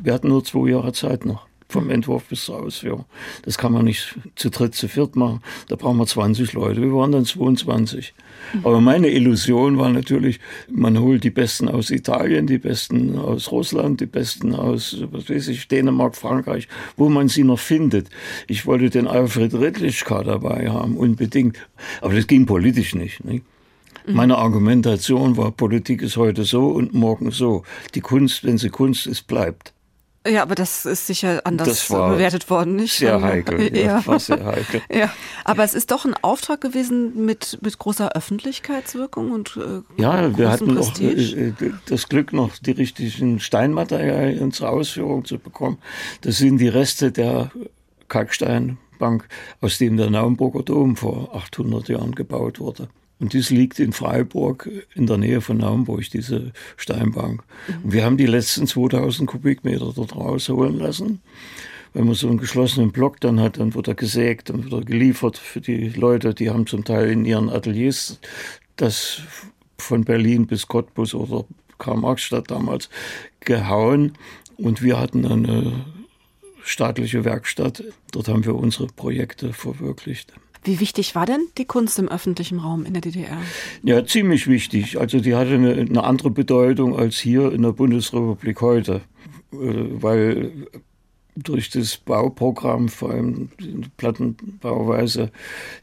[0.00, 3.04] Wir hatten nur zwei Jahre Zeit noch vom Entwurf bis zur Ausführung.
[3.42, 5.40] Das kann man nicht zu dritt, zu viert machen.
[5.68, 6.82] Da brauchen wir 20 Leute.
[6.82, 8.12] Wir waren dann 22.
[8.52, 8.66] Mhm.
[8.66, 14.00] Aber meine Illusion war natürlich, man holt die Besten aus Italien, die Besten aus Russland,
[14.00, 18.08] die Besten aus, was weiß ich, Dänemark, Frankreich, wo man sie noch findet.
[18.46, 21.56] Ich wollte den Alfred Redlichka dabei haben, unbedingt.
[22.00, 23.24] Aber das ging politisch nicht.
[23.24, 23.44] nicht?
[24.06, 24.14] Mhm.
[24.14, 27.62] Meine Argumentation war, Politik ist heute so und morgen so.
[27.94, 29.72] Die Kunst, wenn sie Kunst ist, bleibt.
[30.26, 32.98] Ja, aber das ist sicher anders bewertet worden, nicht?
[32.98, 33.74] Sehr heikel.
[33.74, 34.06] Ja, ja.
[34.06, 34.82] war sehr heikel.
[34.92, 35.10] ja.
[35.44, 40.50] Aber es ist doch ein Auftrag gewesen mit, mit großer Öffentlichkeitswirkung und äh, Ja, wir
[40.50, 41.52] hatten noch äh, äh,
[41.86, 45.78] das Glück, noch die richtigen Steinmaterialien zur Ausführung zu bekommen.
[46.20, 47.50] Das sind die Reste der
[48.08, 49.26] Kalksteinbank,
[49.62, 52.88] aus dem der Naumburger Dom vor 800 Jahren gebaut wurde.
[53.20, 57.42] Und dies liegt in Freiburg in der Nähe von Naumburg, diese Steinbank.
[57.84, 61.20] Und wir haben die letzten 2000 Kubikmeter dort rausholen lassen.
[61.92, 64.84] Wenn man so einen geschlossenen Block dann hat, dann wird er gesägt, dann wird er
[64.84, 68.20] geliefert für die Leute, die haben zum Teil in ihren Ateliers
[68.76, 69.20] das
[69.76, 71.44] von Berlin bis Cottbus oder
[71.78, 72.88] Karl-Marx-Stadt damals
[73.40, 74.12] gehauen.
[74.56, 75.84] Und wir hatten eine
[76.62, 77.82] staatliche Werkstatt.
[78.12, 80.32] Dort haben wir unsere Projekte verwirklicht.
[80.62, 83.38] Wie wichtig war denn die Kunst im öffentlichen Raum in der DDR?
[83.82, 85.00] Ja, ziemlich wichtig.
[85.00, 89.00] Also die hatte eine, eine andere Bedeutung als hier in der Bundesrepublik heute,
[89.52, 90.52] äh, weil
[91.36, 95.30] durch das Bauprogramm, vor allem die Plattenbauweise,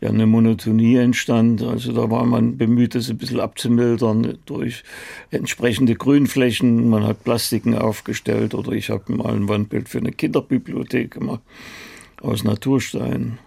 [0.02, 1.64] ja eine Monotonie entstand.
[1.64, 4.84] Also da war man bemüht, das ein bisschen abzumildern durch
[5.32, 6.90] entsprechende Grünflächen.
[6.90, 11.42] Man hat Plastiken aufgestellt oder ich habe mal ein Wandbild für eine Kinderbibliothek gemacht
[12.22, 13.40] aus Naturstein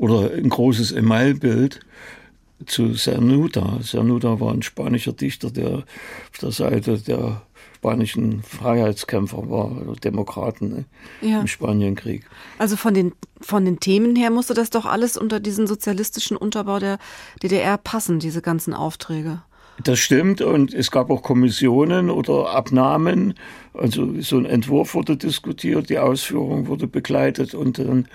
[0.00, 1.80] oder ein großes Emailbild
[2.64, 3.80] zu Cernuda.
[3.82, 5.84] Cernuda war ein spanischer Dichter, der
[6.32, 7.42] auf der Seite der
[7.76, 10.84] spanischen Freiheitskämpfer war, also Demokraten ne,
[11.20, 11.40] ja.
[11.40, 12.24] im Spanienkrieg.
[12.58, 16.78] Also von den, von den Themen her musste das doch alles unter diesen sozialistischen Unterbau
[16.78, 16.98] der
[17.42, 19.42] DDR passen, diese ganzen Aufträge.
[19.84, 23.34] Das stimmt und es gab auch Kommissionen oder Abnahmen.
[23.72, 28.08] Also so ein Entwurf wurde diskutiert, die Ausführung wurde begleitet und dann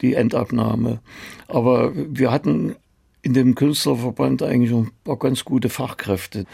[0.00, 1.00] die Endabnahme.
[1.48, 2.76] Aber wir hatten
[3.22, 6.44] in dem Künstlerverband eigentlich ein paar ganz gute Fachkräfte.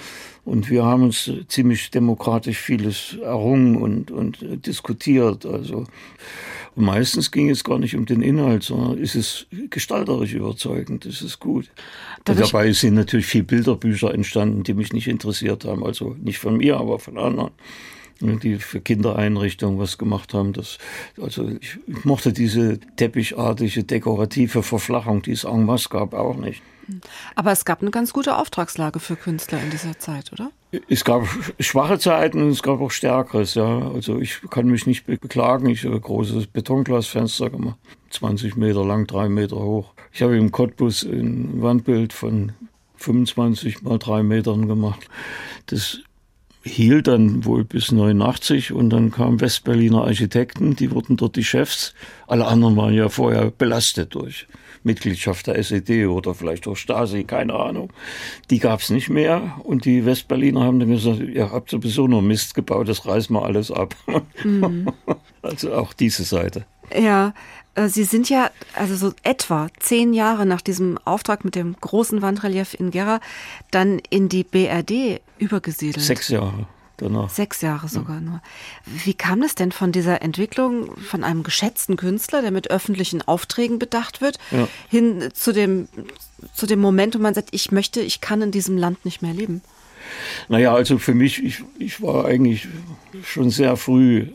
[0.45, 5.45] Und wir haben uns ziemlich demokratisch vieles errungen und, und diskutiert.
[5.47, 5.85] Also
[6.77, 11.23] und meistens ging es gar nicht um den Inhalt, sondern ist es gestalterisch überzeugend, ist
[11.23, 11.71] es gut.
[12.25, 15.85] Dabei sind natürlich viele Bilderbücher entstanden, die mich nicht interessiert haben.
[15.85, 17.53] Also nicht von mir, aber von anderen
[18.21, 20.53] die für Kindereinrichtungen was gemacht haben.
[20.53, 20.79] Das,
[21.21, 26.63] also ich, mochte diese teppichartige, dekorative Verflachung, die es en masse gab, auch nicht.
[27.35, 30.51] Aber es gab eine ganz gute Auftragslage für Künstler in dieser Zeit, oder?
[30.89, 31.27] Es gab
[31.59, 33.91] schwache Zeiten und es gab auch stärkeres, ja.
[33.93, 35.69] Also ich kann mich nicht beklagen.
[35.69, 37.79] Ich habe ein großes Betonglasfenster gemacht,
[38.11, 39.95] 20 Meter lang, drei Meter hoch.
[40.13, 42.53] Ich habe im Cottbus ein Wandbild von
[42.97, 45.09] 25 mal drei Metern gemacht.
[45.67, 46.01] Das
[46.65, 51.95] hielt dann wohl bis 89 und dann kamen Westberliner Architekten, die wurden dort die Chefs.
[52.27, 54.47] Alle anderen waren ja vorher belastet durch
[54.83, 57.93] Mitgliedschaft der SED oder vielleicht durch Stasi, keine Ahnung.
[58.51, 62.23] Die gab es nicht mehr und die Westberliner haben dann gesagt, ihr habt sowieso nur
[62.23, 63.95] Mist gebaut, das reißen wir alles ab.
[64.43, 64.89] Mhm.
[65.43, 66.65] Also auch diese Seite.
[66.99, 67.35] Ja,
[67.87, 72.75] Sie sind ja also so etwa zehn Jahre nach diesem Auftrag mit dem großen Wandrelief
[72.75, 73.21] in Gera
[73.71, 76.05] dann in die BRD übergesiedelt.
[76.05, 77.31] Sechs Jahre danach.
[77.31, 78.21] Sechs Jahre sogar ja.
[78.21, 78.43] nur.
[78.87, 83.79] Wie kam es denn von dieser Entwicklung von einem geschätzten Künstler, der mit öffentlichen Aufträgen
[83.79, 84.69] bedacht wird, ja.
[84.89, 85.89] hin zu dem,
[86.53, 89.35] zu dem Moment, wo man sagt, ich möchte, ich kann in diesem Land nicht mehr
[89.35, 89.63] leben?
[90.49, 92.69] Naja, also für mich, ich, ich war eigentlich
[93.25, 94.29] schon sehr früh äh,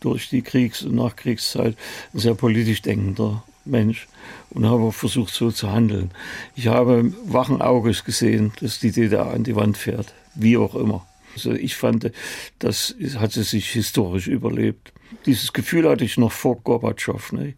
[0.00, 1.76] durch die Kriegs- und Nachkriegszeit
[2.12, 4.08] ein sehr politisch denkender Mensch
[4.50, 6.10] und habe versucht, so zu handeln.
[6.56, 11.06] Ich habe wachen Auges gesehen, dass die DDR an die Wand fährt, wie auch immer.
[11.34, 12.10] Also ich fand,
[12.58, 14.92] das hat sie sich historisch überlebt.
[15.26, 17.32] Dieses Gefühl hatte ich noch vor Gorbatschow.
[17.32, 17.54] Ne?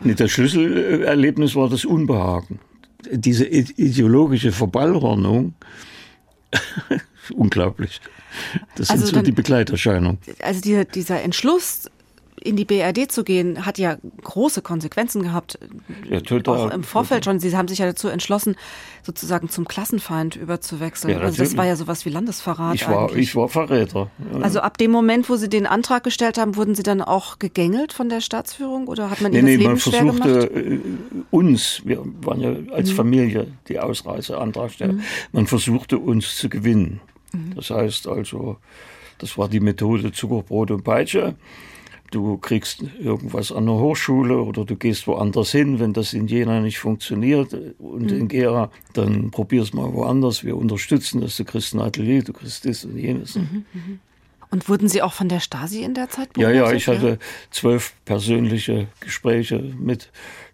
[0.00, 2.60] Das Schlüsselerlebnis war das Unbehagen.
[3.10, 5.54] Diese ideologische Verballhornung,
[7.34, 8.00] unglaublich.
[8.76, 10.18] Das sind also so dann, die Begleiterscheinungen.
[10.42, 11.90] Also die, dieser Entschluss,
[12.44, 15.58] in die BRD zu gehen, hat ja große Konsequenzen gehabt.
[16.08, 16.58] Ja, total.
[16.58, 17.40] Auch im Vorfeld schon.
[17.40, 18.56] Sie haben sich ja dazu entschlossen,
[19.02, 21.14] sozusagen zum Klassenfeind überzuwechseln.
[21.14, 22.74] Ja, also das war ja sowas wie Landesverrat.
[22.74, 24.10] Ich war, ich war Verräter.
[24.32, 24.40] Ja.
[24.40, 27.94] Also ab dem Moment, wo Sie den Antrag gestellt haben, wurden Sie dann auch gegängelt
[27.94, 30.80] von der Staatsführung oder hat man nee, Ihnen nee, das Leben man versuchte äh,
[31.30, 32.96] uns, wir waren ja als mhm.
[32.96, 35.02] Familie die Ausreiseantragsteller, mhm.
[35.32, 37.00] man versuchte uns zu gewinnen.
[37.32, 37.54] Mhm.
[37.56, 38.58] Das heißt also,
[39.16, 41.36] das war die Methode Zuckerbrot und Peitsche
[42.14, 46.60] du kriegst irgendwas an der Hochschule oder du gehst woanders hin, wenn das in Jena
[46.60, 48.16] nicht funktioniert und mhm.
[48.16, 50.44] in Gera, dann probier's mal woanders.
[50.44, 53.34] Wir unterstützen das, du kriegst ein Atelier, du kriegst das und jenes.
[53.34, 54.00] Mhm, mhm.
[54.50, 56.56] Und wurden Sie auch von der Stasi in der Zeit beobachtet?
[56.56, 57.18] Ja, ja, ich hatte
[57.50, 60.12] zwölf persönliche Gespräche mit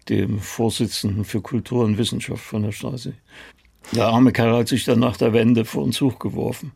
[0.09, 3.13] dem Vorsitzenden für Kultur und Wissenschaft von der Stasi.
[3.91, 6.71] Der arme Kerl hat sich dann nach der Wende vor den Zug geworfen.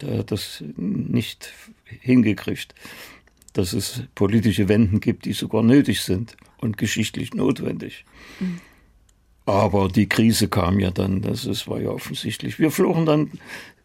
[0.00, 1.52] Der hat das nicht
[2.00, 2.74] hingekriegt
[3.52, 8.04] dass es politische Wenden gibt, die sogar nötig sind und geschichtlich notwendig.
[8.38, 8.60] Mhm.
[9.46, 12.58] Aber die Krise kam ja dann, das ist, war ja offensichtlich.
[12.58, 13.32] Wir flogen dann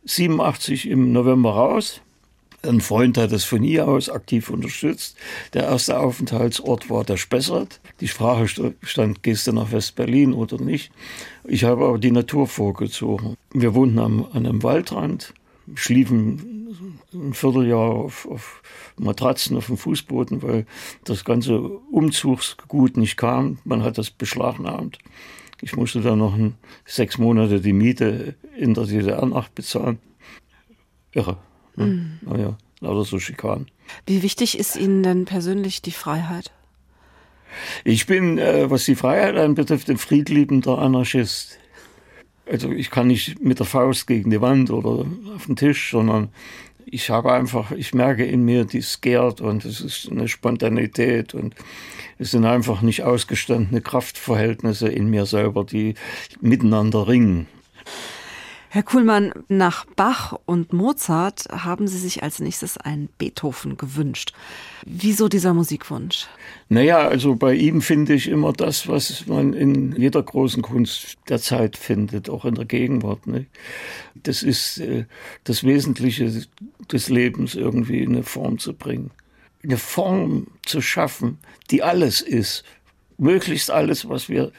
[0.03, 2.01] 87 im November raus.
[2.61, 5.17] Ein Freund hat das von hier aus aktiv unterstützt.
[5.53, 7.79] Der erste Aufenthaltsort war der Spessart.
[7.99, 10.91] Die Frage stand, gehst du nach West-Berlin oder nicht?
[11.43, 13.35] Ich habe aber die Natur vorgezogen.
[13.53, 15.33] Wir wohnten am, an einem Waldrand,
[15.75, 16.54] schliefen
[17.13, 18.61] ein Vierteljahr auf, auf
[18.97, 20.65] Matratzen auf dem Fußboden, weil
[21.03, 23.59] das ganze Umzugsgut nicht kam.
[23.63, 24.99] Man hat das beschlagnahmt.
[25.61, 29.99] Ich musste dann noch ein, sechs Monate die Miete in der DDR nachbezahlen.
[31.11, 31.37] Irre.
[31.75, 31.85] Ne?
[31.85, 32.19] Mhm.
[32.21, 33.67] Naja, lauter so Schikanen.
[34.05, 36.51] Wie wichtig ist Ihnen denn persönlich die Freiheit?
[37.83, 41.57] Ich bin, äh, was die Freiheit anbetrifft, ein friedliebender Anarchist.
[42.49, 45.05] Also ich kann nicht mit der Faust gegen die Wand oder
[45.35, 46.29] auf den Tisch, sondern
[46.85, 51.55] ich habe einfach, ich merke in mir, die gärt und es ist eine Spontanität und
[52.19, 55.95] es sind einfach nicht ausgestandene Kraftverhältnisse in mir selber, die
[56.39, 57.47] miteinander ringen.
[58.75, 64.33] Herr Kuhlmann, nach Bach und Mozart haben Sie sich als nächstes einen Beethoven gewünscht.
[64.85, 66.27] Wieso dieser Musikwunsch?
[66.67, 71.39] Naja, also bei ihm finde ich immer das, was man in jeder großen Kunst der
[71.39, 73.27] Zeit findet, auch in der Gegenwart.
[73.27, 73.45] Ne?
[74.13, 75.05] Das ist äh,
[75.45, 76.43] das Wesentliche
[76.91, 79.11] des Lebens irgendwie in eine Form zu bringen.
[79.63, 81.37] Eine Form zu schaffen,
[81.71, 82.65] die alles ist.
[83.17, 84.51] Möglichst alles, was wir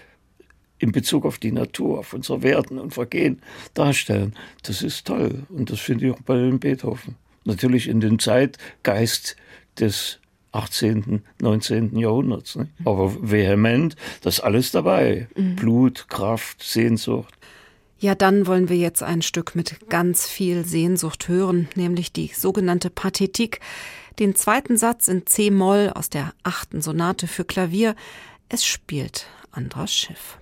[0.78, 3.40] in Bezug auf die Natur, auf unser Werden und Vergehen
[3.74, 4.34] darstellen.
[4.62, 7.16] Das ist toll und das finde ich auch bei Beethoven.
[7.44, 9.36] Natürlich in dem Zeitgeist
[9.78, 10.18] des
[10.52, 11.96] 18., 19.
[11.96, 12.56] Jahrhunderts.
[12.56, 12.68] Ne?
[12.84, 15.28] Aber vehement, das ist alles dabei.
[15.36, 15.56] Mhm.
[15.56, 17.34] Blut, Kraft, Sehnsucht.
[17.98, 22.90] Ja, dann wollen wir jetzt ein Stück mit ganz viel Sehnsucht hören, nämlich die sogenannte
[22.90, 23.60] Pathetik,
[24.18, 27.94] den zweiten Satz in C-Moll aus der achten Sonate für Klavier.
[28.48, 30.38] Es spielt Andras Schiff.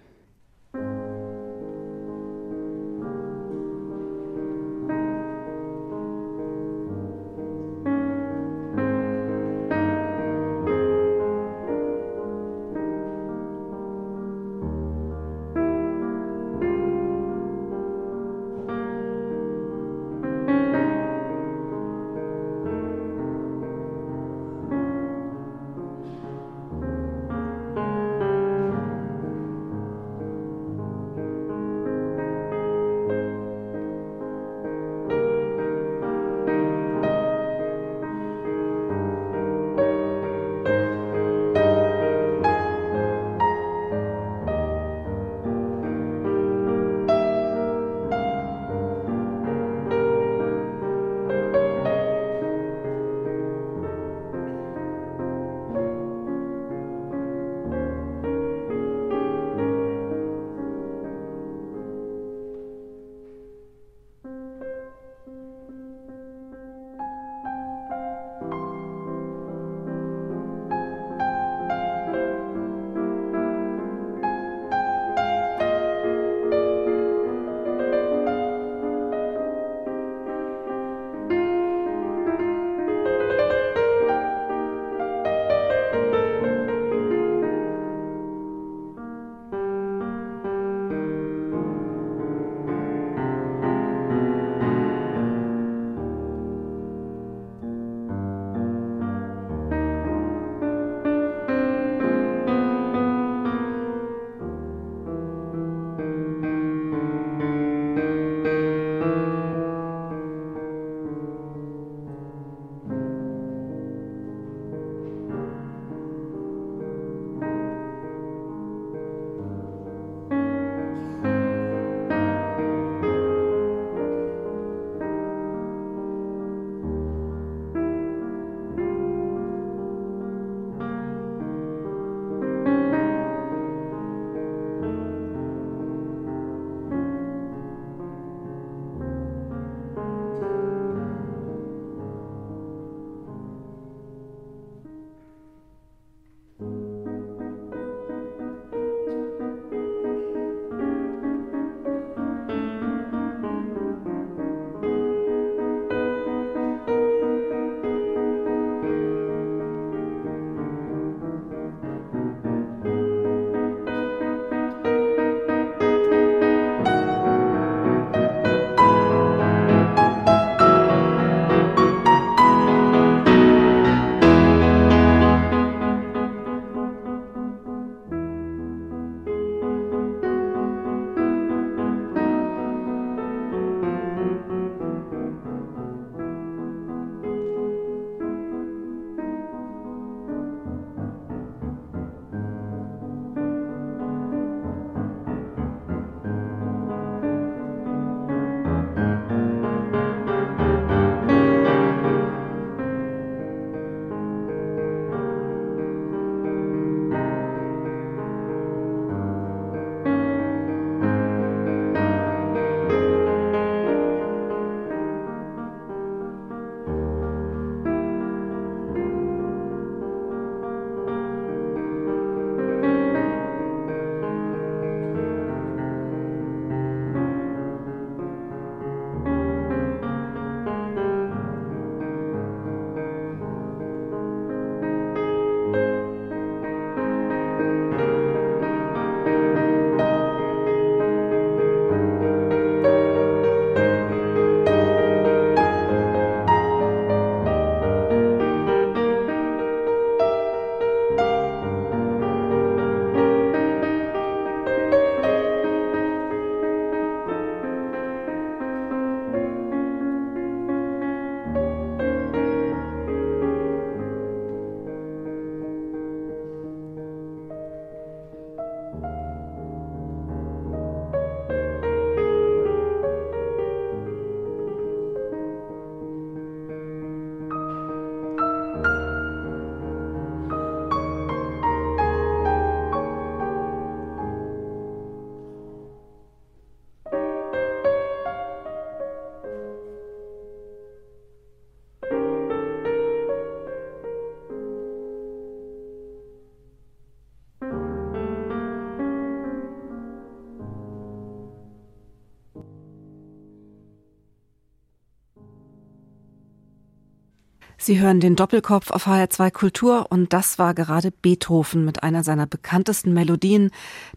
[307.86, 312.46] Sie hören den Doppelkopf auf HR2 Kultur und das war gerade Beethoven mit einer seiner
[312.46, 313.72] bekanntesten Melodien,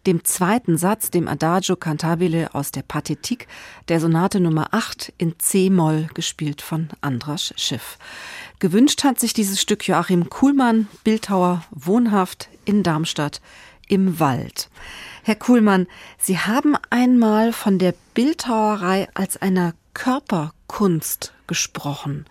[0.06, 3.46] dem zweiten Satz, dem Adagio Cantabile aus der Pathetik
[3.88, 7.98] der Sonate Nummer 8 in C-Moll, gespielt von Andras Schiff.
[8.58, 13.42] Gewünscht hat sich dieses Stück Joachim Kuhlmann, Bildhauer, wohnhaft in Darmstadt
[13.86, 14.70] im Wald.
[15.24, 22.24] Herr Kuhlmann, Sie haben einmal von der Bildhauerei als einer Körperkunst gesprochen.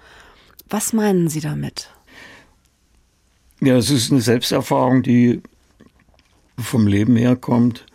[0.69, 1.89] Was meinen Sie damit?
[3.61, 5.41] Ja, es ist eine Selbsterfahrung, die
[6.59, 7.85] vom Leben herkommt,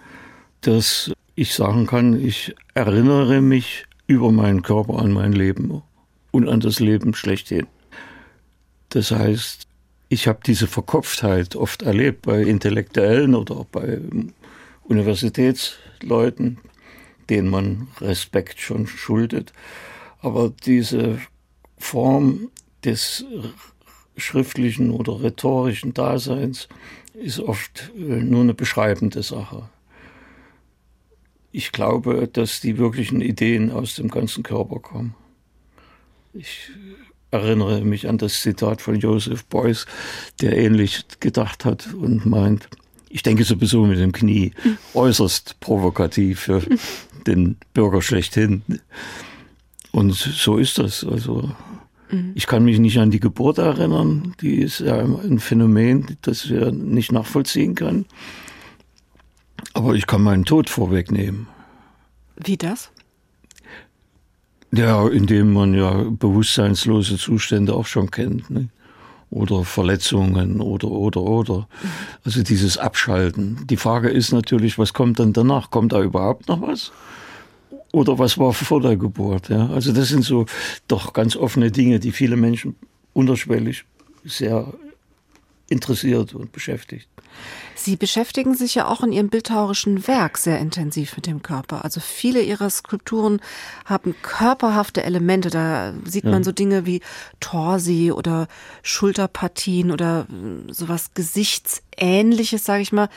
[0.62, 5.83] dass ich sagen kann, ich erinnere mich über meinen Körper an mein Leben
[6.31, 7.66] und an das Leben schlechthin.
[8.89, 9.66] Das heißt,
[10.09, 14.01] ich habe diese Verkopftheit oft erlebt bei Intellektuellen oder bei
[14.85, 16.59] Universitätsleuten,
[17.31, 19.53] denen man Respekt schon schuldet.
[20.20, 21.18] Aber diese
[21.79, 22.51] Form
[22.85, 23.24] des
[24.16, 26.68] schriftlichen oder rhetorischen Daseins
[27.14, 29.68] ist oft äh, nur eine beschreibende Sache.
[31.51, 35.14] Ich glaube, dass die wirklichen Ideen aus dem ganzen Körper kommen.
[36.33, 36.70] Ich
[37.30, 39.87] erinnere mich an das Zitat von Joseph Beuys,
[40.41, 42.68] der ähnlich gedacht hat und meint,
[43.11, 44.53] ich denke sowieso mit dem Knie,
[44.95, 46.62] äußerst provokativ für
[47.26, 48.62] den Bürger schlechthin.
[49.91, 51.05] Und so ist das.
[51.05, 51.55] Also
[52.13, 52.33] Mhm.
[52.35, 54.35] Ich kann mich nicht an die Geburt erinnern.
[54.41, 58.07] Die ist ja ein Phänomen, das wir nicht nachvollziehen können.
[59.75, 61.49] Aber ich kann meinen Tod vorwegnehmen.
[62.37, 62.91] Wie das?
[64.75, 68.51] Ja, indem man ja bewusstseinslose Zustände auch schon kennt.
[68.51, 68.69] Ne?
[69.31, 71.59] Oder Verletzungen oder, oder, oder.
[71.59, 71.89] Mhm.
[72.25, 73.67] Also dieses Abschalten.
[73.69, 75.71] Die Frage ist natürlich, was kommt dann danach?
[75.71, 76.93] Kommt da überhaupt noch was?
[77.93, 79.49] Oder was war vor der Geburt.
[79.49, 79.68] Ja?
[79.68, 80.47] Also das sind so
[80.88, 82.74] doch ganz offene Dinge, die viele Menschen
[83.12, 83.84] unterschwellig
[84.24, 84.72] sehr
[85.68, 87.09] interessiert und beschäftigt.
[87.74, 91.84] Sie beschäftigen sich ja auch in Ihrem bildhauerischen Werk sehr intensiv mit dem Körper.
[91.84, 93.40] Also viele Ihrer Skulpturen
[93.86, 95.51] haben körperhafte Elemente.
[95.51, 96.45] Da sieht man ja.
[96.45, 97.01] so Dinge wie
[97.40, 98.47] Torsi oder
[98.82, 100.26] Schulterpartien oder
[100.68, 103.09] sowas Gesichtsähnliches, sage ich mal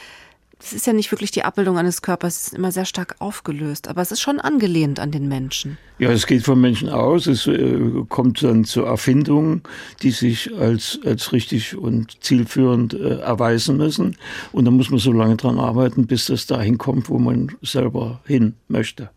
[0.60, 3.88] es ist ja nicht wirklich die Abbildung eines Körpers, es ist immer sehr stark aufgelöst,
[3.88, 5.78] aber es ist schon angelehnt an den Menschen.
[6.00, 7.80] Ja, es geht vom Menschen aus, es äh,
[8.10, 9.64] kommt dann zu Erfindungen,
[10.02, 14.18] die sich als, als richtig und zielführend äh, erweisen müssen.
[14.52, 18.22] Und da muss man so lange dran arbeiten, bis das dahin kommt, wo man selber
[18.26, 19.10] hin möchte.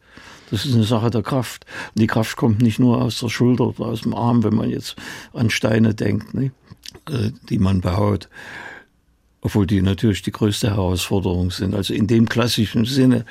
[0.51, 1.66] Das ist eine Sache der Kraft.
[1.95, 4.70] Und die Kraft kommt nicht nur aus der Schulter oder aus dem Arm, wenn man
[4.70, 4.97] jetzt
[5.32, 6.53] an Steine denkt, ne?
[7.11, 8.28] äh, die man behaut
[9.41, 11.74] obwohl die natürlich die größte Herausforderung sind.
[11.74, 13.24] Also in dem klassischen Sinne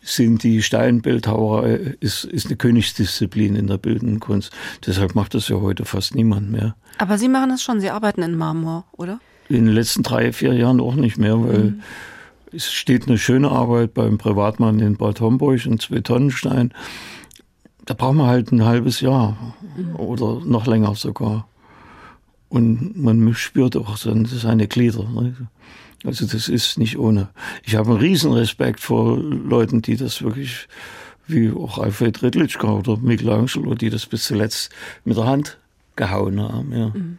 [0.00, 4.52] sind die Steinbildhauerei ist, ist eine Königsdisziplin in der bildenden Kunst.
[4.84, 6.74] Deshalb macht das ja heute fast niemand mehr.
[6.98, 9.20] Aber Sie machen es schon, Sie arbeiten in Marmor, oder?
[9.48, 11.82] In den letzten drei, vier Jahren auch nicht mehr, weil mhm.
[12.52, 16.72] es steht eine schöne Arbeit beim Privatmann in Bad Homburg, ein Zwei-Tonnen-Stein.
[17.84, 19.96] Da braucht man halt ein halbes Jahr mhm.
[19.96, 21.46] oder noch länger sogar.
[22.52, 25.08] Und man spürt auch seine Glieder.
[25.08, 25.34] Ne?
[26.04, 27.30] Also das ist nicht ohne.
[27.64, 30.68] Ich habe einen riesen Respekt vor Leuten, die das wirklich,
[31.26, 34.70] wie auch Alfred Rittlichka oder Michelangelo, die das bis zuletzt
[35.06, 35.58] mit der Hand
[35.96, 36.72] gehauen haben.
[36.72, 36.88] Ja.
[36.88, 37.18] Mhm.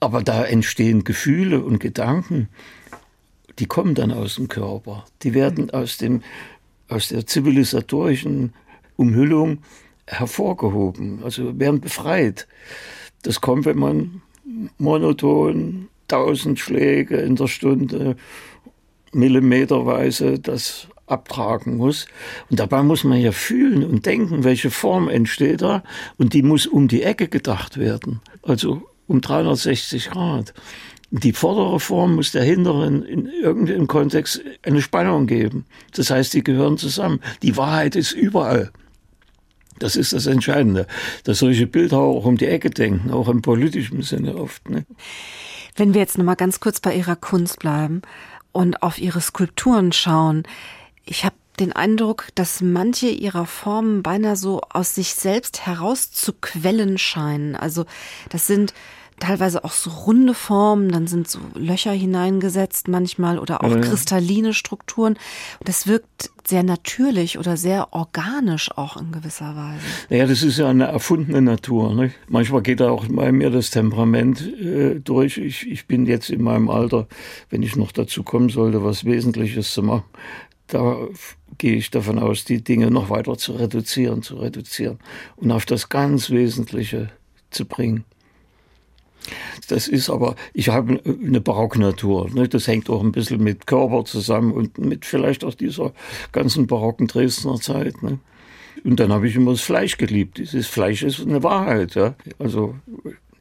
[0.00, 2.48] Aber da entstehen Gefühle und Gedanken,
[3.60, 5.04] die kommen dann aus dem Körper.
[5.22, 6.22] Die werden aus, dem,
[6.88, 8.52] aus der zivilisatorischen
[8.96, 9.58] Umhüllung
[10.08, 12.48] hervorgehoben, also werden befreit.
[13.22, 14.22] Das kommt, wenn man
[14.78, 18.16] monoton, tausend Schläge in der Stunde,
[19.12, 22.06] millimeterweise das abtragen muss.
[22.50, 25.82] Und dabei muss man ja fühlen und denken, welche Form entsteht da.
[26.16, 28.20] Und die muss um die Ecke gedacht werden.
[28.42, 30.54] Also um 360 Grad.
[31.10, 35.66] Die vordere Form muss der hinteren in irgendeinem Kontext eine Spannung geben.
[35.94, 37.20] Das heißt, die gehören zusammen.
[37.42, 38.72] Die Wahrheit ist überall.
[39.82, 40.86] Das ist das Entscheidende,
[41.24, 44.70] dass solche Bildhauer auch um die Ecke denken, auch im politischen Sinne oft.
[44.70, 44.86] Ne?
[45.74, 48.02] Wenn wir jetzt noch mal ganz kurz bei Ihrer Kunst bleiben
[48.52, 50.44] und auf Ihre Skulpturen schauen,
[51.04, 57.56] ich habe den Eindruck, dass manche ihrer Formen beinahe so aus sich selbst herauszuquellen scheinen.
[57.56, 57.84] Also
[58.30, 58.72] das sind
[59.22, 63.80] teilweise auch so runde Formen, dann sind so Löcher hineingesetzt manchmal oder auch ja.
[63.80, 65.16] kristalline Strukturen.
[65.64, 69.84] Das wirkt sehr natürlich oder sehr organisch auch in gewisser Weise.
[70.10, 71.94] Naja, das ist ja eine erfundene Natur.
[71.94, 72.10] Ne?
[72.28, 75.38] Manchmal geht da auch bei mir das Temperament äh, durch.
[75.38, 77.06] Ich, ich bin jetzt in meinem Alter,
[77.48, 80.04] wenn ich noch dazu kommen sollte, was Wesentliches zu machen,
[80.66, 80.96] da
[81.58, 84.98] gehe ich davon aus, die Dinge noch weiter zu reduzieren, zu reduzieren
[85.36, 87.10] und auf das ganz Wesentliche
[87.50, 88.04] zu bringen.
[89.68, 92.30] Das ist aber, ich habe eine Barocknatur.
[92.30, 92.48] Ne?
[92.48, 95.92] Das hängt auch ein bisschen mit Körper zusammen und mit vielleicht auch dieser
[96.32, 98.02] ganzen barocken Dresdner Zeit.
[98.02, 98.18] Ne?
[98.84, 100.38] Und dann habe ich immer das Fleisch geliebt.
[100.38, 101.94] Dieses Fleisch ist eine Wahrheit.
[101.94, 102.14] Ja?
[102.38, 102.74] Also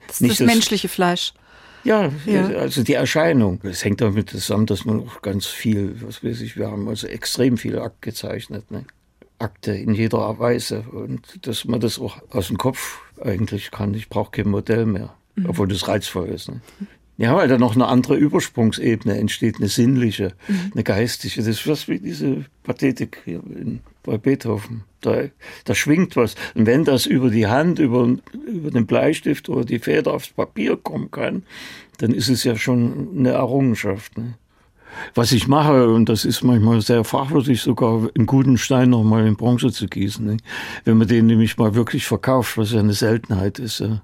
[0.07, 1.33] das nicht das, das menschliche Fleisch.
[1.83, 3.59] Ja, ja, also die Erscheinung.
[3.63, 7.07] Es hängt damit zusammen, dass man auch ganz viel, was weiß ich, wir haben also
[7.07, 8.69] extrem viel Akt gezeichnet.
[8.69, 8.85] Ne?
[9.39, 10.85] Akte in jeder Weise.
[10.91, 13.93] Und dass man das auch aus dem Kopf eigentlich kann.
[13.93, 15.45] Ich brauche kein Modell mehr, mhm.
[15.47, 16.49] obwohl das reizvoll ist.
[16.49, 16.61] Ne?
[17.17, 20.71] Ja, weil da noch eine andere Übersprungsebene entsteht, eine sinnliche, mhm.
[20.73, 21.35] eine geistige.
[21.35, 24.85] Das ist was wie diese Pathetik hier in, bei Beethoven.
[25.01, 25.25] Da,
[25.65, 26.35] da schwingt was.
[26.55, 28.09] Und wenn das über die Hand, über,
[28.47, 31.43] über den Bleistift oder die Feder aufs Papier kommen kann,
[31.99, 34.17] dann ist es ja schon eine Errungenschaft.
[34.17, 34.33] Ne?
[35.13, 39.35] Was ich mache, und das ist manchmal sehr fachwürdig, sogar einen guten Stein nochmal in
[39.35, 40.25] Bronze zu gießen.
[40.25, 40.37] Ne?
[40.85, 43.79] Wenn man den nämlich mal wirklich verkauft, was ja eine Seltenheit ist.
[43.79, 44.01] Ja.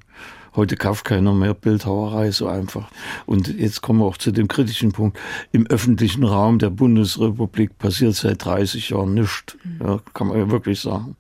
[0.57, 2.89] Heute kauft keiner mehr Bildhauerei so einfach.
[3.27, 5.19] Und jetzt kommen wir auch zu dem kritischen Punkt.
[5.51, 9.55] Im öffentlichen Raum der Bundesrepublik passiert seit 30 Jahren nichts.
[9.79, 11.15] Ja, kann man ja wirklich sagen.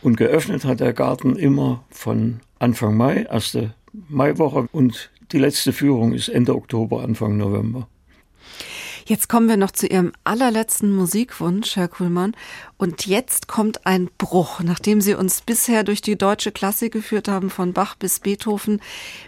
[0.00, 3.74] Und geöffnet hat der Garten immer von Anfang Mai, erste
[4.08, 7.88] Maiwoche und die letzte Führung ist Ende Oktober, Anfang November.
[9.06, 12.32] Jetzt kommen wir noch zu Ihrem allerletzten Musikwunsch, Herr Kuhlmann.
[12.78, 14.60] Und jetzt kommt ein Bruch.
[14.60, 18.80] Nachdem Sie uns bisher durch die deutsche Klassik geführt haben, von Bach bis Beethoven,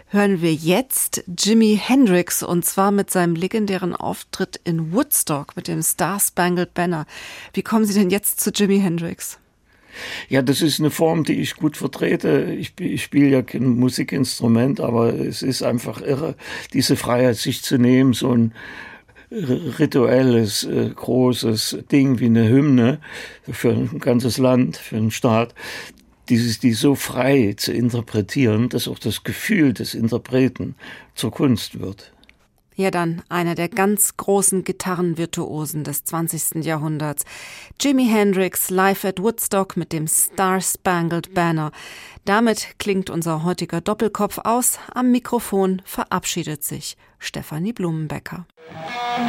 [0.07, 5.83] hören wir jetzt Jimi Hendrix und zwar mit seinem legendären Auftritt in Woodstock mit dem
[5.83, 7.05] Star Spangled Banner.
[7.53, 9.37] Wie kommen Sie denn jetzt zu Jimi Hendrix?
[10.29, 12.55] Ja, das ist eine Form, die ich gut vertrete.
[12.57, 16.35] Ich, ich spiele ja kein Musikinstrument, aber es ist einfach irre,
[16.73, 18.53] diese Freiheit sich zu nehmen, so ein
[19.29, 22.99] rituelles, äh, großes Ding wie eine Hymne
[23.49, 25.53] für ein ganzes Land, für einen Staat,
[26.29, 30.75] dieses, die so frei zu interpretieren, dass auch das Gefühl des Interpreten
[31.15, 32.13] zur Kunst wird.
[32.79, 36.63] Ja, dann einer der ganz großen Gitarrenvirtuosen des 20.
[36.63, 37.25] Jahrhunderts.
[37.81, 41.71] Jimi Hendrix live at Woodstock mit dem Star Spangled Banner.
[42.23, 44.77] Damit klingt unser heutiger Doppelkopf aus.
[44.93, 48.45] Am Mikrofon verabschiedet sich Stefanie Blumenbecker.
[49.17, 49.27] Musik